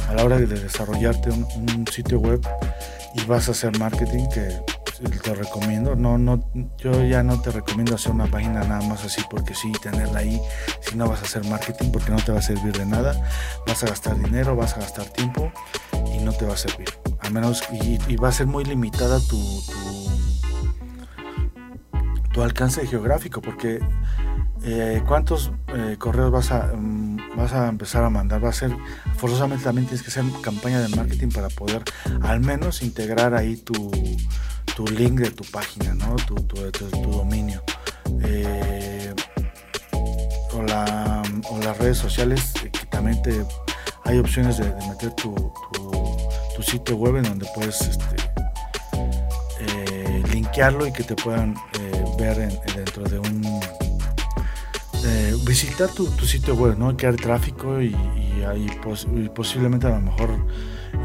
a 0.09 0.13
la 0.13 0.25
hora 0.25 0.37
de 0.37 0.45
desarrollarte 0.45 1.29
un, 1.29 1.85
sitio 1.91 2.19
web 2.19 2.41
y 3.13 3.23
vas 3.25 3.47
a 3.47 3.51
hacer 3.51 3.77
marketing, 3.79 4.27
que 4.27 4.49
te 4.99 5.35
recomiendo, 5.35 5.95
no, 5.95 6.17
no, 6.17 6.43
yo 6.77 7.03
ya 7.03 7.23
no 7.23 7.41
te 7.41 7.51
recomiendo 7.51 7.95
hacer 7.95 8.11
una 8.11 8.27
página 8.27 8.63
nada 8.63 8.81
más 8.87 9.03
así 9.03 9.21
porque 9.29 9.53
sí, 9.53 9.71
tenerla 9.81 10.19
ahí, 10.19 10.41
si 10.81 10.95
no 10.95 11.07
vas 11.07 11.21
a 11.21 11.25
hacer 11.25 11.43
marketing 11.45 11.91
porque 11.91 12.11
no 12.11 12.17
te 12.17 12.31
va 12.31 12.39
a 12.39 12.41
servir 12.41 12.77
de 12.77 12.85
nada, 12.85 13.13
vas 13.67 13.83
a 13.83 13.87
gastar 13.87 14.17
dinero, 14.17 14.55
vas 14.55 14.75
a 14.75 14.79
gastar 14.79 15.05
tiempo 15.05 15.51
y 16.13 16.23
no 16.23 16.31
te 16.33 16.45
va 16.45 16.53
a 16.53 16.57
servir, 16.57 16.87
a 17.19 17.29
menos, 17.29 17.63
y, 17.71 18.15
va 18.15 18.29
a 18.29 18.31
ser 18.31 18.47
muy 18.47 18.63
limitada 18.63 19.19
tu 19.19 19.63
tu 22.31 22.43
alcance 22.43 22.85
geográfico, 22.85 23.41
porque 23.41 23.79
eh, 24.63 25.01
cuántos 25.07 25.51
eh, 25.67 25.95
correos 25.97 26.31
vas 26.31 26.51
a, 26.51 26.73
mm, 26.75 27.37
vas 27.37 27.53
a 27.53 27.69
empezar 27.69 28.03
a 28.03 28.09
mandar, 28.09 28.43
va 28.43 28.49
a 28.49 28.53
ser, 28.53 28.75
forzosamente 29.15 29.63
también 29.63 29.87
tienes 29.87 30.01
que 30.01 30.09
hacer 30.09 30.25
campaña 30.41 30.81
de 30.81 30.89
marketing 30.95 31.29
para 31.29 31.47
poder 31.49 31.83
al 32.21 32.41
menos 32.41 32.81
integrar 32.81 33.35
ahí 33.35 33.55
tu, 33.55 33.73
tu 34.75 34.85
link 34.87 35.19
de 35.19 35.31
tu 35.31 35.43
página, 35.45 35.93
¿no? 35.93 36.15
tu, 36.15 36.35
tu, 36.35 37.11
dominio. 37.11 37.61
Eh, 38.23 39.13
o, 40.53 40.61
la, 40.63 41.23
o, 41.49 41.59
las 41.59 41.77
redes 41.77 41.97
sociales, 41.97 42.53
que 42.61 42.85
también 42.87 43.21
te, 43.21 43.45
hay 44.03 44.19
opciones 44.19 44.57
de, 44.57 44.65
meter 44.89 45.11
tu, 45.13 45.33
tu, 46.55 46.63
sitio 46.63 46.95
web 46.97 47.17
en 47.17 47.23
donde 47.23 47.47
puedes 47.53 47.81
este, 47.81 48.15
linkearlo 50.31 50.87
y 50.87 50.91
que 50.91 51.03
te 51.03 51.15
puedan 51.15 51.55
ver 52.17 52.37
dentro 52.75 53.03
de 53.03 53.19
un 53.19 53.45
eh, 55.05 55.35
visitar 55.45 55.89
tu, 55.89 56.07
sitio 56.25 56.55
web, 56.55 56.77
¿no? 56.77 56.95
Crear 56.97 57.15
tráfico 57.15 57.81
y, 57.81 57.95
hay 58.47 58.67
posiblemente 59.33 59.87
a 59.87 59.91
lo 59.91 60.01
mejor 60.01 60.45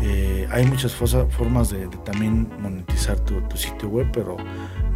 eh, 0.02 0.48
hay 0.50 0.66
muchas 0.66 0.94
formas 0.94 1.70
de, 1.70 1.86
también 2.04 2.48
monetizar 2.60 3.18
tu, 3.20 3.40
sitio 3.56 3.88
web, 3.88 4.08
pero 4.12 4.36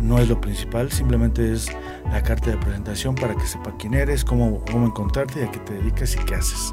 no 0.01 0.19
es 0.19 0.29
lo 0.29 0.41
principal, 0.41 0.91
simplemente 0.91 1.53
es 1.53 1.69
la 2.11 2.23
carta 2.23 2.51
de 2.51 2.57
presentación 2.57 3.15
para 3.15 3.35
que 3.35 3.47
sepa 3.47 3.75
quién 3.79 3.95
eres, 3.95 4.25
cómo, 4.25 4.65
cómo 4.65 4.87
encontrarte 4.87 5.45
a 5.45 5.51
qué 5.51 5.59
te 5.61 5.75
dedicas 5.75 6.15
y 6.15 6.19
qué 6.25 6.35
haces. 6.35 6.73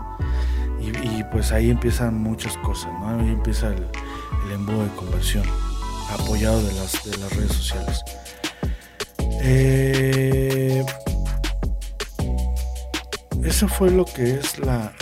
Y, 0.81 1.23
pues 1.25 1.51
ahí 1.51 1.69
empiezan 1.69 2.15
muchas 2.15 2.57
cosas, 2.57 2.91
¿no? 2.99 3.09
Ahí 3.09 3.29
empieza 3.29 3.67
el, 3.67 3.85
el 4.45 4.51
embudo 4.53 4.83
de 4.83 4.89
conversión 4.91 5.45
apoyado 6.11 6.61
de 6.63 6.73
las, 6.73 7.03
de 7.03 7.17
las 7.17 7.35
redes 7.35 7.53
sociales. 7.53 8.03
Eh, 9.43 10.83
eso 13.43 13.67
fue 13.67 13.91
lo 13.91 14.05
que 14.05 14.35
es 14.35 14.59
la, 14.59 14.93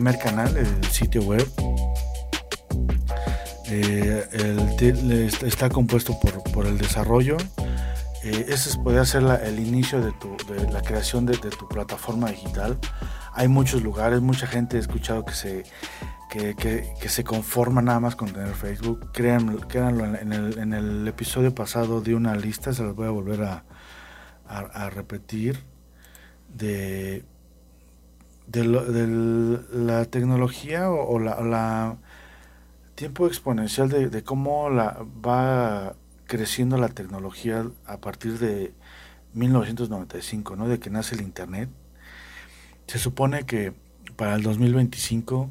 primer 0.00 0.18
canal, 0.18 0.56
el 0.56 0.84
sitio 0.86 1.20
web. 1.24 1.46
Eh, 3.66 5.28
está 5.44 5.68
compuesto 5.68 6.18
por, 6.54 6.66
el 6.66 6.78
desarrollo. 6.78 7.36
Eh, 8.24 8.46
ese 8.48 8.78
puede 8.78 9.04
ser 9.04 9.24
el 9.44 9.58
inicio 9.58 10.00
de, 10.00 10.12
tu, 10.12 10.38
de 10.50 10.72
la 10.72 10.80
creación 10.80 11.26
de, 11.26 11.36
tu 11.36 11.68
plataforma 11.68 12.30
digital. 12.30 12.78
Hay 13.34 13.48
muchos 13.48 13.82
lugares, 13.82 14.22
mucha 14.22 14.46
gente 14.46 14.78
he 14.78 14.80
escuchado 14.80 15.22
que 15.26 15.34
se 15.34 15.64
que, 16.30 17.08
se 17.10 17.22
conforma 17.22 17.82
nada 17.82 18.00
más 18.00 18.16
con 18.16 18.32
tener 18.32 18.54
Facebook. 18.54 19.12
Créanlo, 19.12 19.60
en, 20.16 20.32
el, 20.32 20.58
en, 20.58 20.72
el, 20.72 21.06
episodio 21.08 21.54
pasado 21.54 22.00
di 22.00 22.14
una 22.14 22.34
lista, 22.36 22.72
se 22.72 22.84
las 22.84 22.94
voy 22.94 23.06
a 23.06 23.10
volver 23.10 23.42
a, 23.42 23.64
a, 24.46 24.88
repetir, 24.88 25.62
de, 26.48 27.26
de, 28.50 29.58
la 29.72 30.04
tecnología 30.06 30.90
o, 30.90 31.18
la, 31.18 31.96
tiempo 32.94 33.26
exponencial 33.26 33.88
de, 33.88 34.22
cómo 34.24 34.70
la, 34.70 35.04
va 35.24 35.94
creciendo 36.26 36.76
la 36.76 36.88
tecnología 36.88 37.66
a 37.86 37.98
partir 37.98 38.38
de 38.38 38.72
1995, 39.34 40.56
¿no? 40.56 40.68
de 40.68 40.78
que 40.78 40.90
nace 40.90 41.14
el 41.14 41.22
Internet. 41.22 41.68
Se 42.86 42.98
supone 42.98 43.44
que 43.44 43.72
para 44.16 44.34
el 44.34 44.42
2025 44.42 45.50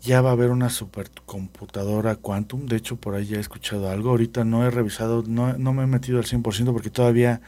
ya 0.00 0.20
va 0.20 0.30
a 0.30 0.32
haber 0.32 0.50
una 0.50 0.70
supercomputadora 0.70 2.16
Quantum. 2.16 2.66
De 2.66 2.76
hecho, 2.76 2.96
por 2.96 3.14
ahí 3.14 3.26
ya 3.26 3.36
he 3.38 3.40
escuchado 3.40 3.90
algo. 3.90 4.10
Ahorita 4.10 4.44
no 4.44 4.66
he 4.66 4.70
revisado, 4.70 5.24
no, 5.26 5.54
no 5.58 5.72
me 5.72 5.84
he 5.84 5.86
metido 5.86 6.18
al 6.18 6.24
100% 6.24 6.72
porque 6.72 6.90
todavía 6.90 7.40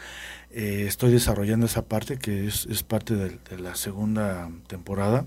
eh, 0.50 0.84
estoy 0.86 1.12
desarrollando 1.12 1.66
esa 1.66 1.82
parte 1.86 2.18
que 2.18 2.46
es, 2.46 2.82
parte 2.82 3.14
de, 3.14 3.58
la 3.58 3.76
segunda 3.76 4.50
temporada. 4.66 5.26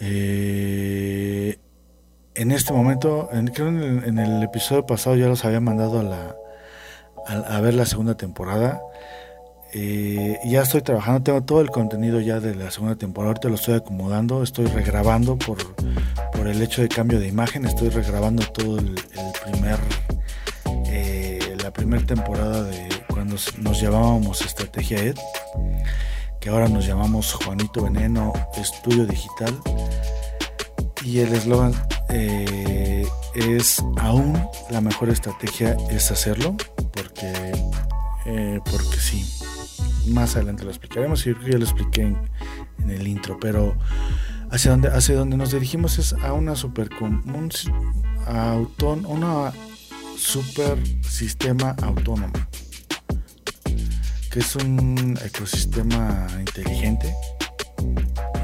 Eh, 0.00 1.58
en 2.34 2.50
este 2.50 2.72
momento, 2.72 3.28
en, 3.32 3.46
creo 3.48 3.68
en 3.68 3.82
el, 3.82 4.04
en 4.04 4.18
el, 4.18 4.42
episodio 4.42 4.86
pasado 4.86 5.16
ya 5.16 5.28
los 5.28 5.44
había 5.44 5.60
mandado 5.60 6.00
a, 6.00 6.02
la, 6.02 6.36
a, 7.26 7.60
ver 7.60 7.74
la 7.74 7.86
segunda 7.86 8.16
temporada. 8.16 8.80
Eh, 9.76 10.38
ya 10.44 10.62
estoy 10.62 10.82
trabajando, 10.82 11.24
tengo 11.24 11.42
todo 11.42 11.60
el 11.60 11.68
contenido 11.68 12.20
ya 12.20 12.38
de 12.38 12.54
la 12.54 12.70
segunda 12.70 12.94
temporada, 12.94 13.30
ahorita 13.30 13.48
lo 13.48 13.56
estoy 13.56 13.74
acomodando, 13.74 14.44
estoy 14.44 14.66
regrabando 14.66 15.36
por, 15.36 15.74
por 16.32 16.46
el 16.46 16.62
hecho 16.62 16.80
de 16.80 16.88
cambio 16.88 17.18
de 17.18 17.26
imagen, 17.26 17.64
estoy 17.64 17.88
regrabando 17.88 18.46
todo 18.46 18.78
el, 18.78 18.94
primer, 19.44 19.80
eh, 20.86 21.56
la 21.60 21.72
primera 21.72 22.06
temporada 22.06 22.62
de 22.62 22.88
cuando 23.08 23.34
nos 23.58 23.80
llamábamos 23.80 24.42
Estrategia 24.42 25.02
Ed, 25.02 25.16
que 26.38 26.50
ahora 26.50 26.68
nos 26.68 26.86
llamamos 26.86 27.32
Juanito 27.32 27.82
Veneno 27.82 28.32
Estudio 28.56 29.06
Digital, 29.06 29.58
y 31.04 31.18
el 31.18 31.34
eslogan 31.34 31.74
eh, 32.10 33.08
es 33.34 33.82
aún 33.96 34.40
la 34.70 34.80
mejor 34.80 35.10
estrategia 35.10 35.76
es 35.90 36.12
hacerlo, 36.12 36.54
porque, 36.92 37.52
porque 38.64 38.96
sí 39.00 39.43
más 40.06 40.36
adelante 40.36 40.64
lo 40.64 40.70
explicaremos 40.70 41.26
y 41.26 41.30
yo 41.30 41.34
creo 41.34 41.46
que 41.46 41.52
ya 41.52 41.58
lo 41.58 41.64
expliqué 41.64 42.02
en, 42.02 42.90
el 42.90 43.08
intro, 43.08 43.38
pero 43.40 43.76
hacia 44.50 44.72
donde, 44.72 44.88
hacia 44.88 45.14
donde 45.14 45.36
nos 45.36 45.52
dirigimos 45.52 45.98
es 45.98 46.12
a 46.12 46.34
una 46.34 46.54
super 46.54 46.90
un, 47.00 47.50
autón, 48.26 49.06
una 49.06 49.52
super 50.16 50.78
sistema 51.02 51.74
autónomo 51.82 52.32
que 54.34 54.40
es 54.40 54.56
un 54.56 55.16
ecosistema 55.24 56.26
inteligente 56.40 57.14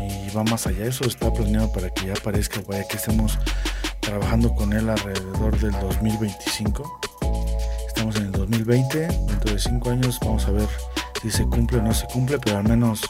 y 0.00 0.32
va 0.32 0.44
más 0.44 0.68
allá. 0.68 0.84
Eso 0.84 1.04
está 1.04 1.32
planeado 1.32 1.72
para 1.72 1.90
que 1.90 2.06
ya 2.06 2.12
aparezca, 2.12 2.60
vaya 2.68 2.86
que 2.86 2.96
estemos 2.96 3.36
trabajando 4.00 4.54
con 4.54 4.72
él 4.72 4.88
alrededor 4.88 5.58
del 5.58 5.72
2025. 5.72 7.00
Estamos 7.88 8.14
en 8.14 8.26
el 8.26 8.32
2020, 8.32 8.98
dentro 9.00 9.52
de 9.52 9.58
5 9.58 9.90
años 9.90 10.20
vamos 10.20 10.44
a 10.46 10.52
ver 10.52 10.68
si 11.20 11.30
se 11.30 11.44
cumple 11.44 11.78
o 11.78 11.82
no 11.82 11.92
se 11.92 12.06
cumple, 12.06 12.38
pero 12.38 12.58
al 12.58 12.64
menos 12.64 13.02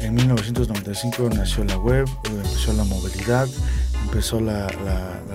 en 0.00 0.14
1995 0.14 1.30
nació 1.34 1.64
la 1.64 1.76
web, 1.76 2.08
empezó 2.24 2.72
la 2.72 2.84
movilidad, 2.84 3.48
empezó 4.04 4.40
la, 4.40 4.68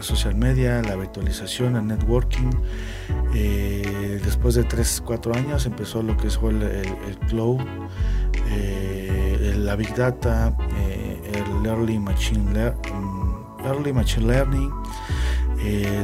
social 0.02 0.36
media, 0.36 0.82
la 0.84 0.96
virtualización, 0.96 1.76
el 1.76 1.88
networking. 1.88 2.52
Eh, 3.34 4.22
después 4.24 4.56
de 4.56 4.64
3, 4.64 5.04
4 5.06 5.36
años 5.36 5.66
empezó 5.66 6.02
lo 6.02 6.16
que 6.16 6.30
fue 6.30 6.52
el, 6.52 7.18
cloud, 7.28 7.60
eh, 8.52 9.56
la 9.58 9.76
big 9.76 9.94
data, 9.96 10.56
eh, 10.88 11.32
el 11.34 11.66
early 11.66 12.00
machine, 12.00 12.42
mm, 12.42 13.66
early 13.66 13.92
machine 13.92 14.28
learning, 14.28 14.72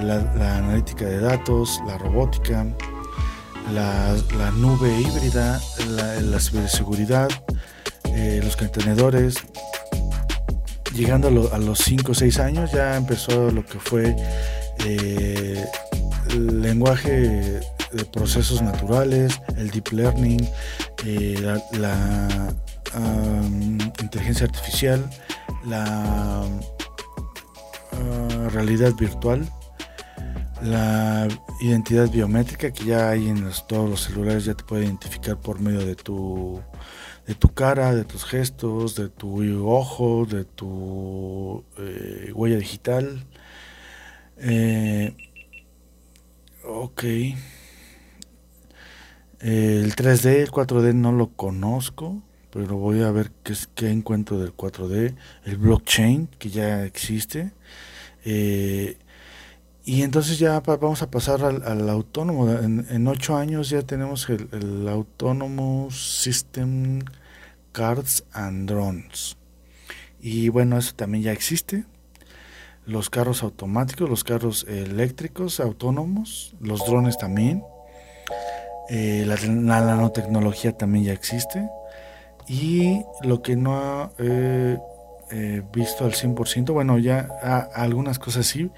la 0.01 0.57
analítica 0.57 1.05
de 1.05 1.19
datos, 1.19 1.81
la 1.87 1.97
robótica 1.97 2.65
la, 3.71 4.51
nube 4.51 4.99
híbrida, 4.99 5.59
la, 5.89 6.39
ciberseguridad, 6.39 7.29
eh, 8.05 8.41
los 8.43 8.55
contenedores. 8.55 9.35
Llegando 10.93 11.51
a, 11.51 11.57
los 11.57 11.79
5 11.79 12.11
o 12.11 12.15
6 12.15 12.39
años 12.39 12.71
ya 12.71 12.97
empezó 12.97 13.49
lo 13.49 13.65
que 13.65 13.79
fue 13.79 14.15
eh, 14.85 15.65
el 16.29 16.61
lenguaje 16.61 17.61
de 17.91 18.05
procesos 18.11 18.61
naturales, 18.61 19.39
el 19.57 19.71
deep 19.71 19.91
learning, 19.91 20.47
eh, 21.05 21.57
la, 21.73 22.53
inteligencia 23.99 24.45
artificial, 24.45 25.03
la 25.65 26.43
ah, 27.91 28.49
realidad 28.51 28.93
virtual 28.93 29.49
la 30.63 31.27
identidad 31.61 32.09
biométrica 32.09 32.71
que 32.71 32.85
ya 32.85 33.09
hay 33.09 33.27
en 33.27 33.49
todos 33.67 33.89
los 33.89 34.01
celulares 34.01 34.45
ya 34.45 34.53
te 34.53 34.63
puede 34.63 34.85
identificar 34.85 35.37
por 35.37 35.59
medio 35.59 35.85
de 35.85 35.95
tu 35.95 36.61
de 37.27 37.35
tu 37.35 37.53
cara, 37.53 37.95
de 37.95 38.03
tus 38.03 38.25
gestos, 38.25 38.95
de 38.95 39.09
tu 39.09 39.67
ojo, 39.67 40.25
de 40.25 40.45
tu 40.45 41.63
eh, 41.77 42.31
huella 42.33 42.57
digital. 42.57 43.25
Eh, 44.37 45.15
ok. 46.65 47.03
El 49.39 49.95
3D, 49.95 50.25
el 50.41 50.51
4D 50.51 50.93
no 50.93 51.11
lo 51.11 51.29
conozco, 51.29 52.21
pero 52.51 52.77
voy 52.77 53.01
a 53.01 53.11
ver 53.11 53.31
qué, 53.43 53.53
qué 53.75 53.89
encuentro 53.89 54.39
del 54.39 54.55
4D. 54.55 55.15
El 55.45 55.57
blockchain, 55.57 56.27
que 56.39 56.49
ya 56.49 56.83
existe. 56.85 57.51
Eh, 58.25 58.97
y 59.85 60.03
entonces 60.03 60.39
ya 60.39 60.61
vamos 60.61 61.01
a 61.01 61.11
pasar 61.11 61.43
al, 61.43 61.89
autónomo. 61.89 62.49
En, 62.49 63.07
ocho 63.07 63.35
años 63.35 63.69
ya 63.69 63.81
tenemos 63.81 64.29
el, 64.29 64.87
autónomo 64.87 65.89
System 65.91 67.01
Cards 67.73 68.23
and 68.31 68.69
Drones. 68.69 69.35
Y 70.21 70.47
bueno, 70.47 70.77
eso 70.77 70.95
también 70.95 71.25
ya 71.25 71.31
existe. 71.33 71.83
Los 72.85 73.09
carros 73.09 73.43
automáticos, 73.43 74.09
los 74.09 74.23
carros 74.23 74.65
eléctricos 74.69 75.59
autónomos, 75.59 76.55
los 76.61 76.85
drones 76.85 77.17
también. 77.17 77.63
Eh, 78.89 79.25
la, 79.25 79.35
nanotecnología 79.81 80.77
también 80.77 81.05
ya 81.05 81.13
existe. 81.13 81.67
Y 82.47 83.01
lo 83.21 83.41
que 83.41 83.57
no 83.57 83.75
ha 83.75 84.11
eh, 84.17 84.77
eh, 85.31 85.61
visto 85.73 86.05
al 86.05 86.13
100%, 86.13 86.71
bueno, 86.71 86.97
ya 86.99 87.19
algunas 87.73 88.17
cosas 88.17 88.45
sí 88.45 88.71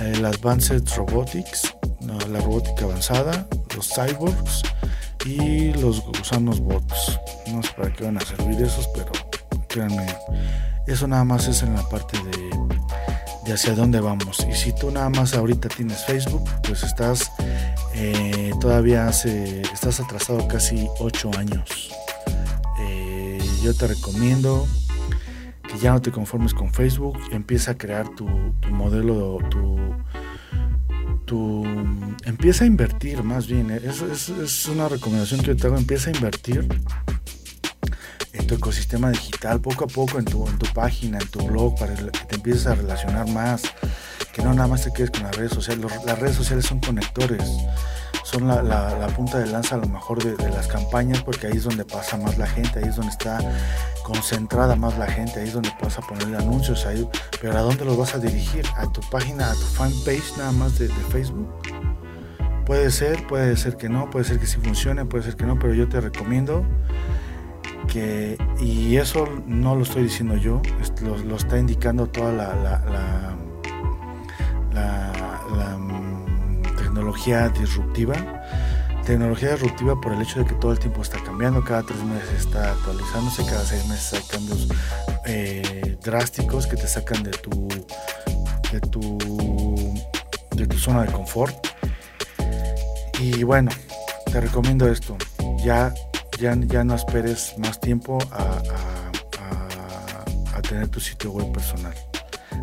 el 0.00 0.24
Advanced 0.24 0.82
Robotics, 0.96 1.74
la 2.28 2.40
robótica 2.40 2.84
avanzada, 2.84 3.46
los 3.74 3.88
cyborgs 3.88 4.62
y 5.24 5.72
los 5.74 6.00
gusanos 6.02 6.60
bots. 6.60 7.18
No 7.52 7.62
sé 7.62 7.70
para 7.76 7.92
qué 7.92 8.04
van 8.04 8.18
a 8.18 8.20
servir 8.20 8.60
esos, 8.62 8.88
pero 8.88 9.12
créanme, 9.68 10.06
eso 10.86 11.06
nada 11.06 11.24
más 11.24 11.48
es 11.48 11.62
en 11.62 11.74
la 11.74 11.88
parte 11.88 12.18
de, 13.44 13.52
hacia 13.52 13.74
dónde 13.74 14.00
vamos. 14.00 14.46
Y 14.48 14.54
si 14.54 14.72
tú 14.72 14.90
nada 14.90 15.10
más 15.10 15.34
ahorita 15.34 15.68
tienes 15.68 16.04
Facebook, 16.04 16.48
pues 16.62 16.82
estás 16.82 17.30
eh, 17.94 18.52
todavía 18.60 19.06
hace, 19.06 19.62
estás 19.62 20.00
atrasado 20.00 20.46
casi 20.48 20.88
8 20.98 21.30
años. 21.38 21.90
Eh, 22.80 23.38
yo 23.62 23.74
te 23.74 23.86
recomiendo 23.86 24.66
ya 25.80 25.92
no 25.92 26.00
te 26.00 26.10
conformes 26.10 26.54
con 26.54 26.72
Facebook, 26.72 27.18
empieza 27.30 27.72
a 27.72 27.78
crear 27.78 28.08
tu, 28.08 28.26
modelo, 28.70 29.38
tu, 29.50 29.78
tu, 31.24 31.64
empieza 32.24 32.64
a 32.64 32.66
invertir 32.66 33.22
más 33.22 33.46
bien, 33.46 33.70
¿eh? 33.70 33.80
es, 33.84 34.28
es, 34.28 34.66
una 34.66 34.88
recomendación 34.88 35.40
que 35.40 35.48
yo 35.48 35.56
te 35.56 35.66
hago, 35.66 35.76
empieza 35.76 36.10
a 36.10 36.14
invertir 36.14 36.68
en 38.32 38.46
tu 38.46 38.54
ecosistema 38.54 39.10
digital, 39.10 39.60
poco 39.60 39.84
a 39.84 39.88
poco 39.88 40.18
en 40.18 40.24
tu, 40.24 40.46
en 40.46 40.58
tu 40.58 40.66
página, 40.72 41.18
en 41.18 41.28
tu 41.28 41.46
blog, 41.46 41.78
para 41.78 41.94
que 41.94 42.10
te 42.10 42.34
empieces 42.34 42.66
a 42.66 42.74
relacionar 42.74 43.28
más, 43.28 43.62
que 44.32 44.42
no 44.42 44.52
nada 44.54 44.68
más 44.68 44.82
te 44.82 44.92
quedes 44.92 45.10
con 45.10 45.22
las 45.22 45.36
redes 45.36 45.52
sociales, 45.52 45.86
las 46.04 46.18
redes 46.18 46.36
sociales 46.36 46.66
son 46.66 46.80
conectores 46.80 47.42
son 48.24 48.48
la, 48.48 49.06
punta 49.14 49.38
de 49.38 49.46
lanza 49.46 49.74
a 49.74 49.78
lo 49.78 49.86
mejor 49.86 50.22
de, 50.24 50.48
las 50.48 50.66
campañas 50.66 51.22
porque 51.22 51.46
ahí 51.46 51.58
es 51.58 51.64
donde 51.64 51.84
pasa 51.84 52.16
más 52.16 52.38
la 52.38 52.46
gente, 52.46 52.78
ahí 52.78 52.88
es 52.88 52.96
donde 52.96 53.12
está 53.12 53.38
concentrada 54.02 54.74
más 54.76 54.98
la 54.98 55.06
gente, 55.06 55.40
ahí 55.40 55.48
es 55.48 55.52
donde 55.52 55.70
vas 55.80 55.98
a 55.98 56.00
poner 56.00 56.34
anuncios, 56.34 56.86
ahí, 56.86 57.06
pero 57.40 57.56
¿a 57.56 57.60
dónde 57.60 57.84
los 57.84 57.96
vas 57.98 58.14
a 58.14 58.18
dirigir? 58.18 58.64
¿A 58.76 58.90
tu 58.90 59.02
página, 59.10 59.50
a 59.50 59.52
tu 59.52 59.60
fanpage 59.60 60.38
nada 60.38 60.52
más 60.52 60.78
de, 60.78 60.88
Facebook? 60.88 61.48
Puede 62.64 62.90
ser, 62.90 63.26
puede 63.26 63.56
ser 63.58 63.76
que 63.76 63.90
no, 63.90 64.08
puede 64.08 64.24
ser 64.24 64.38
que 64.38 64.46
sí 64.46 64.58
funcione, 64.58 65.04
puede 65.04 65.22
ser 65.24 65.36
que 65.36 65.44
no, 65.44 65.58
pero 65.58 65.74
yo 65.74 65.86
te 65.86 66.00
recomiendo 66.00 66.64
que, 67.88 68.38
y 68.58 68.96
eso 68.96 69.28
no 69.46 69.76
lo 69.76 69.82
estoy 69.82 70.04
diciendo 70.04 70.36
yo, 70.38 70.62
lo, 71.02 71.36
está 71.36 71.58
indicando 71.58 72.06
toda 72.06 72.32
la, 72.32 72.54
la 74.72 75.23
tecnología 77.14 77.48
disruptiva. 77.48 78.14
Tecnología 79.06 79.52
disruptiva 79.52 80.00
por 80.00 80.12
el 80.12 80.22
hecho 80.22 80.40
de 80.40 80.46
que 80.46 80.54
todo 80.54 80.72
el 80.72 80.78
tiempo 80.78 81.02
está 81.02 81.22
cambiando, 81.22 81.62
cada 81.62 81.82
tres 81.82 82.02
meses 82.02 82.40
está 82.40 82.72
actualizándose, 82.72 83.44
cada 83.44 83.64
seis 83.64 83.86
meses 83.86 84.14
hay 84.14 84.22
cambios 84.28 84.68
eh, 85.26 85.96
drásticos 86.02 86.66
que 86.66 86.76
te 86.76 86.88
sacan 86.88 87.22
de 87.22 87.30
tu, 87.30 87.68
de 88.72 88.80
tu, 88.80 89.94
de 90.52 90.66
tu 90.66 90.78
zona 90.78 91.02
de 91.02 91.12
confort. 91.12 91.54
Y 93.20 93.44
bueno, 93.44 93.70
te 94.32 94.40
recomiendo 94.40 94.88
esto. 94.88 95.16
Ya, 95.62 95.94
ya, 96.40 96.56
ya 96.56 96.82
no 96.82 96.94
esperes 96.94 97.54
más 97.58 97.78
tiempo 97.78 98.18
a, 98.32 98.60
a 100.56 100.62
tener 100.62 100.88
tu 100.88 100.98
sitio 100.98 101.30
web 101.30 101.52
personal 101.52 101.94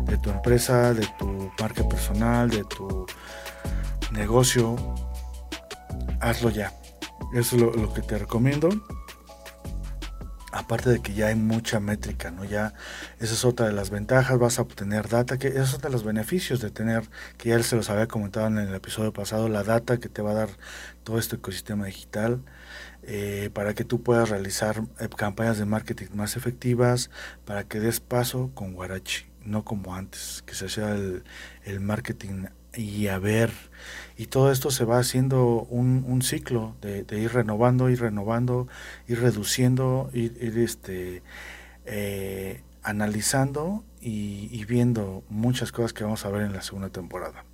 de 0.04 0.18
tu 0.18 0.30
empresa, 0.30 0.92
de 0.92 1.06
tu 1.18 1.50
marca 1.58 1.88
personal, 1.88 2.50
de 2.50 2.64
tu 2.64 3.06
negocio, 4.12 4.76
hazlo 6.20 6.50
ya. 6.50 6.72
Eso 7.34 7.56
es 7.56 7.62
lo, 7.62 7.92
que 7.94 8.02
te 8.02 8.18
recomiendo. 8.18 8.68
aparte 10.52 10.90
de 10.90 11.00
que 11.00 11.14
ya 11.14 11.28
hay 11.28 11.34
mucha 11.34 11.80
métrica, 11.80 12.30
¿no? 12.30 12.44
Ya 12.44 12.74
esa 13.20 13.32
es 13.32 13.44
otra 13.46 13.66
de 13.66 13.72
las 13.72 13.88
ventajas, 13.88 14.38
vas 14.38 14.58
a 14.58 14.62
obtener 14.62 15.08
data, 15.08 15.38
que 15.38 15.48
es 15.48 15.72
otro 15.72 15.88
de 15.88 15.92
los 15.94 16.04
beneficios 16.04 16.60
de 16.60 16.70
tener, 16.70 17.08
que 17.38 17.48
ya 17.48 17.62
se 17.62 17.74
los 17.74 17.88
había 17.88 18.06
comentado 18.06 18.48
en 18.48 18.58
el 18.58 18.74
episodio 18.74 19.14
pasado, 19.14 19.48
la 19.48 19.64
data 19.64 19.98
que 19.98 20.10
te 20.10 20.20
va 20.20 20.32
a 20.32 20.34
dar 20.34 20.50
todo 21.04 21.18
este 21.18 21.36
ecosistema 21.36 21.86
digital, 21.86 22.42
eh, 23.02 23.50
para 23.54 23.74
que 23.74 23.84
tú 23.84 24.02
puedas 24.02 24.28
realizar 24.28 24.82
eh, 25.00 25.08
campañas 25.16 25.58
de 25.58 25.64
marketing 25.64 26.08
más 26.14 26.36
efectivas, 26.36 27.10
para 27.46 27.64
que 27.64 27.80
des 27.80 28.00
paso 28.00 28.50
con 28.54 28.74
Guarachi, 28.74 29.24
no 29.44 29.64
como 29.64 29.94
antes, 29.94 30.42
que 30.44 30.54
se 30.54 30.66
hacía 30.66 30.94
el 30.94 31.80
marketing 31.80 32.44
y 32.74 33.08
a 33.08 33.18
ver, 33.18 33.52
y 34.16 34.26
todo 34.26 34.50
esto 34.50 34.70
se 34.70 34.84
va 34.84 34.98
haciendo 34.98 35.62
un, 35.64 36.22
ciclo 36.22 36.76
de, 36.80 37.04
ir 37.18 37.32
renovando, 37.32 37.90
ir 37.90 38.00
renovando, 38.00 38.68
ir 39.08 39.20
reduciendo, 39.20 40.10
ir, 40.12 40.36
este, 40.58 41.22
eh, 41.84 42.62
analizando 42.82 43.84
y, 44.00 44.48
y, 44.50 44.64
viendo 44.64 45.22
muchas 45.28 45.72
cosas 45.72 45.92
que 45.92 46.04
vamos 46.04 46.24
a 46.24 46.30
ver 46.30 46.42
en 46.42 46.52
la 46.52 46.62
segunda 46.62 46.88
temporada. 46.88 47.44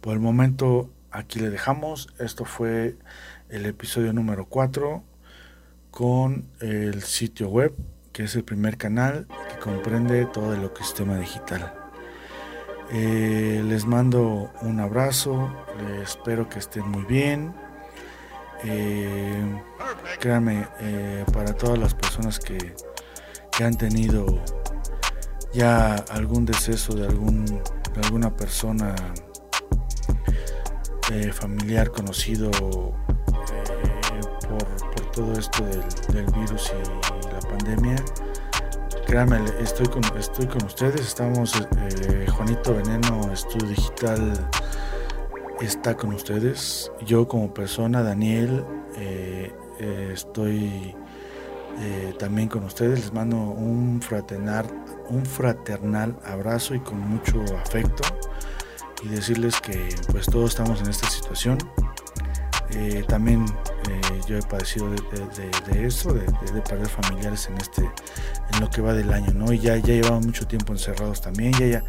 Por 0.00 0.14
el 0.14 0.20
momento 0.20 0.90
aquí 1.10 1.40
le 1.40 1.50
dejamos, 1.50 2.08
esto 2.18 2.44
fue 2.44 2.96
el 3.48 3.66
episodio 3.66 4.12
número 4.12 4.46
4 4.46 5.02
con 5.90 6.48
el 6.60 7.02
sitio 7.02 7.48
web, 7.48 7.74
que 8.12 8.24
es 8.24 8.36
el 8.36 8.44
primer 8.44 8.76
canal 8.76 9.26
que 9.50 9.58
comprende 9.58 10.26
todo 10.26 10.54
el 10.54 10.64
ecosistema 10.64 11.18
digital. 11.18 11.77
Eh, 12.90 13.62
les 13.66 13.84
mando 13.84 14.50
un 14.62 14.80
abrazo, 14.80 15.50
espero 16.02 16.48
que 16.48 16.58
estén 16.58 16.88
muy 16.88 17.04
bien. 17.04 17.54
Eh, 18.64 19.62
créanme, 20.18 20.66
eh, 20.80 21.24
para 21.32 21.54
todas 21.54 21.78
las 21.78 21.94
personas 21.94 22.40
que, 22.40 22.74
que, 23.56 23.64
han 23.64 23.76
tenido 23.76 24.42
ya 25.52 25.94
algún 26.10 26.44
deceso 26.44 26.94
de, 26.94 27.06
algún, 27.06 27.44
de 27.44 28.00
alguna 28.02 28.34
persona 28.34 28.94
eh, 31.12 31.32
familiar 31.32 31.90
conocido 31.90 32.50
por, 32.50 32.88
todo 35.12 35.32
esto 35.32 35.64
del 36.12 36.26
virus 36.26 36.72
y 36.72 37.32
la 37.32 37.40
pandemia, 37.40 37.96
créanme, 39.08 39.40
estoy 39.58 39.86
con, 39.86 40.04
estoy 40.18 40.46
con 40.46 40.62
ustedes, 40.64 41.00
estamos, 41.00 41.54
eh, 41.56 42.26
Juanito 42.30 42.74
Veneno, 42.74 43.32
Estudio 43.32 43.68
Digital 43.68 44.50
está 45.62 45.96
con 45.96 46.12
ustedes, 46.12 46.92
yo 47.06 47.26
como 47.26 47.52
persona, 47.54 48.02
Daniel, 48.02 48.64
eh, 48.96 49.50
eh, 49.80 50.10
estoy 50.12 50.94
también 52.18 52.48
con 52.48 52.64
ustedes, 52.64 52.98
les 52.98 53.12
mando 53.12 53.36
un 53.36 54.02
fraternal, 54.02 54.66
un 55.10 55.24
fraternal 55.24 56.18
abrazo 56.24 56.74
y 56.74 56.80
con 56.80 56.98
mucho 56.98 57.40
afecto. 57.64 58.02
Y 59.04 59.08
decirles 59.08 59.60
que 59.60 59.94
pues 60.10 60.26
todos 60.26 60.50
estamos 60.50 60.80
en 60.80 60.90
esta 60.90 61.08
situación. 61.08 61.58
Eh, 62.70 63.04
también 63.08 63.46
eh, 63.88 64.00
yo 64.26 64.36
he 64.36 64.42
padecido 64.42 64.90
de, 64.90 64.96
de, 64.96 65.26
de 65.72 65.88
de, 65.88 66.52
de, 66.52 66.60
perder 66.62 66.88
familiares 66.88 67.48
en 67.48 67.56
este, 67.58 67.82
en 68.52 68.60
lo 68.60 68.68
que 68.68 68.80
va 68.80 68.92
del 68.92 69.12
año, 69.12 69.32
¿no? 69.32 69.52
Y 69.52 69.58
ya, 69.58 69.76
ya 69.76 69.94
llevamos 69.94 70.26
mucho 70.26 70.46
tiempo 70.46 70.72
encerrados 70.72 71.20
también, 71.20 71.52
ya, 71.54 71.66
ya, 71.66 71.84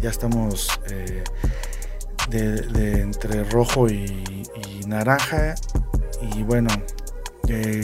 ya 0.00 0.10
estamos 0.10 0.68
eh, 0.90 1.22
de, 2.28 3.00
entre 3.00 3.44
rojo 3.44 3.88
y, 3.88 4.24
naranja. 4.86 5.54
Y 6.36 6.42
bueno, 6.42 6.68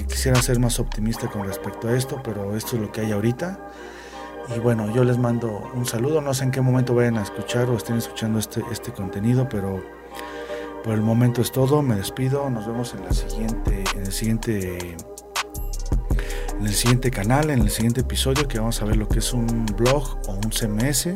quisiera 0.06 0.40
ser 0.42 0.58
más 0.58 0.78
optimista 0.78 1.28
con 1.28 1.46
respecto 1.46 1.88
a 1.88 1.96
esto, 1.96 2.20
pero 2.22 2.54
esto 2.56 2.76
es 2.76 2.82
lo 2.82 2.92
que 2.92 3.00
hay 3.00 3.12
ahorita. 3.12 3.58
Y 4.54 4.58
bueno, 4.58 4.92
yo 4.94 5.04
les 5.04 5.16
mando 5.16 5.70
un 5.74 5.86
saludo, 5.86 6.20
no 6.20 6.34
sé 6.34 6.44
en 6.44 6.50
qué 6.50 6.60
momento 6.60 6.94
vayan 6.94 7.16
a 7.16 7.22
escuchar 7.22 7.70
o 7.70 7.76
estén 7.76 7.96
escuchando 7.96 8.38
este, 8.38 8.62
este 8.70 8.92
contenido, 8.92 9.48
pero 9.48 9.82
por 10.84 10.94
el 10.94 11.02
momento 11.02 11.42
es 11.42 11.52
todo, 11.52 11.82
me 11.82 11.96
despido, 11.96 12.48
nos 12.50 12.66
vemos 12.66 12.94
en 12.94 13.04
la 13.04 13.12
siguiente, 13.12 13.84
en 13.94 14.00
el 14.00 14.12
siguiente 14.12 14.96
en 16.58 16.66
el 16.66 16.74
siguiente 16.74 17.10
canal, 17.10 17.48
en 17.48 17.60
el 17.60 17.70
siguiente 17.70 18.02
episodio 18.02 18.46
que 18.46 18.58
vamos 18.58 18.82
a 18.82 18.84
ver 18.84 18.96
lo 18.96 19.08
que 19.08 19.20
es 19.20 19.32
un 19.32 19.64
blog 19.76 20.20
o 20.28 20.32
un 20.32 20.50
CMS, 20.50 21.06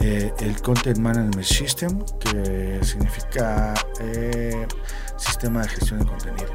eh, 0.00 0.32
el 0.40 0.60
Content 0.60 0.98
Management 0.98 1.44
System, 1.44 2.04
que 2.18 2.80
significa 2.82 3.74
eh, 4.00 4.66
sistema 5.16 5.62
de 5.62 5.68
gestión 5.68 6.00
de 6.00 6.06
contenido. 6.06 6.52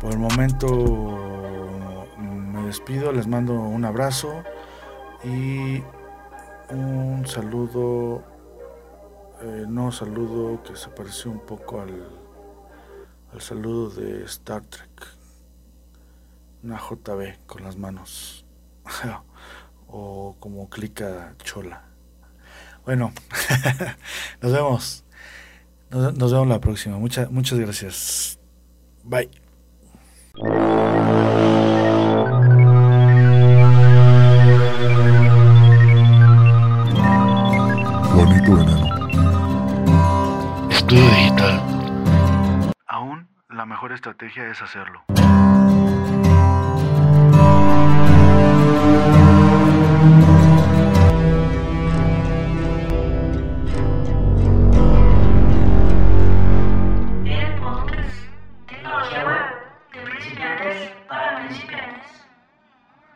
Por 0.00 0.12
el 0.12 0.18
momento 0.18 2.06
me 2.18 2.66
despido, 2.66 3.10
les 3.10 3.26
mando 3.26 3.54
un 3.54 3.84
abrazo 3.84 4.44
y 5.24 5.82
un 6.70 7.24
saludo 7.26 8.22
eh, 9.42 9.64
no 9.68 9.92
saludo 9.92 10.62
que 10.62 10.76
se 10.76 10.88
pareció 10.88 11.30
un 11.30 11.40
poco 11.40 11.80
al, 11.80 12.08
al 13.32 13.40
saludo 13.40 13.90
de 13.90 14.24
Star 14.24 14.62
Trek. 14.62 15.06
Una 16.62 16.78
JB 16.78 17.46
con 17.46 17.64
las 17.64 17.76
manos. 17.76 18.44
o 19.88 20.36
como 20.40 20.68
clica 20.68 21.34
chola. 21.42 21.84
Bueno, 22.84 23.12
nos 24.42 24.52
vemos. 24.52 25.04
Nos, 25.90 26.32
vemos 26.32 26.48
la 26.48 26.60
próxima. 26.60 26.98
Muchas, 26.98 27.30
muchas 27.30 27.58
gracias. 27.58 28.38
Bye. 29.04 29.30
Digital. 41.00 41.60
Aún 42.86 43.28
la 43.48 43.66
mejor 43.66 43.92
estrategia 43.92 44.48
es 44.50 44.62
hacerlo. 44.62 45.02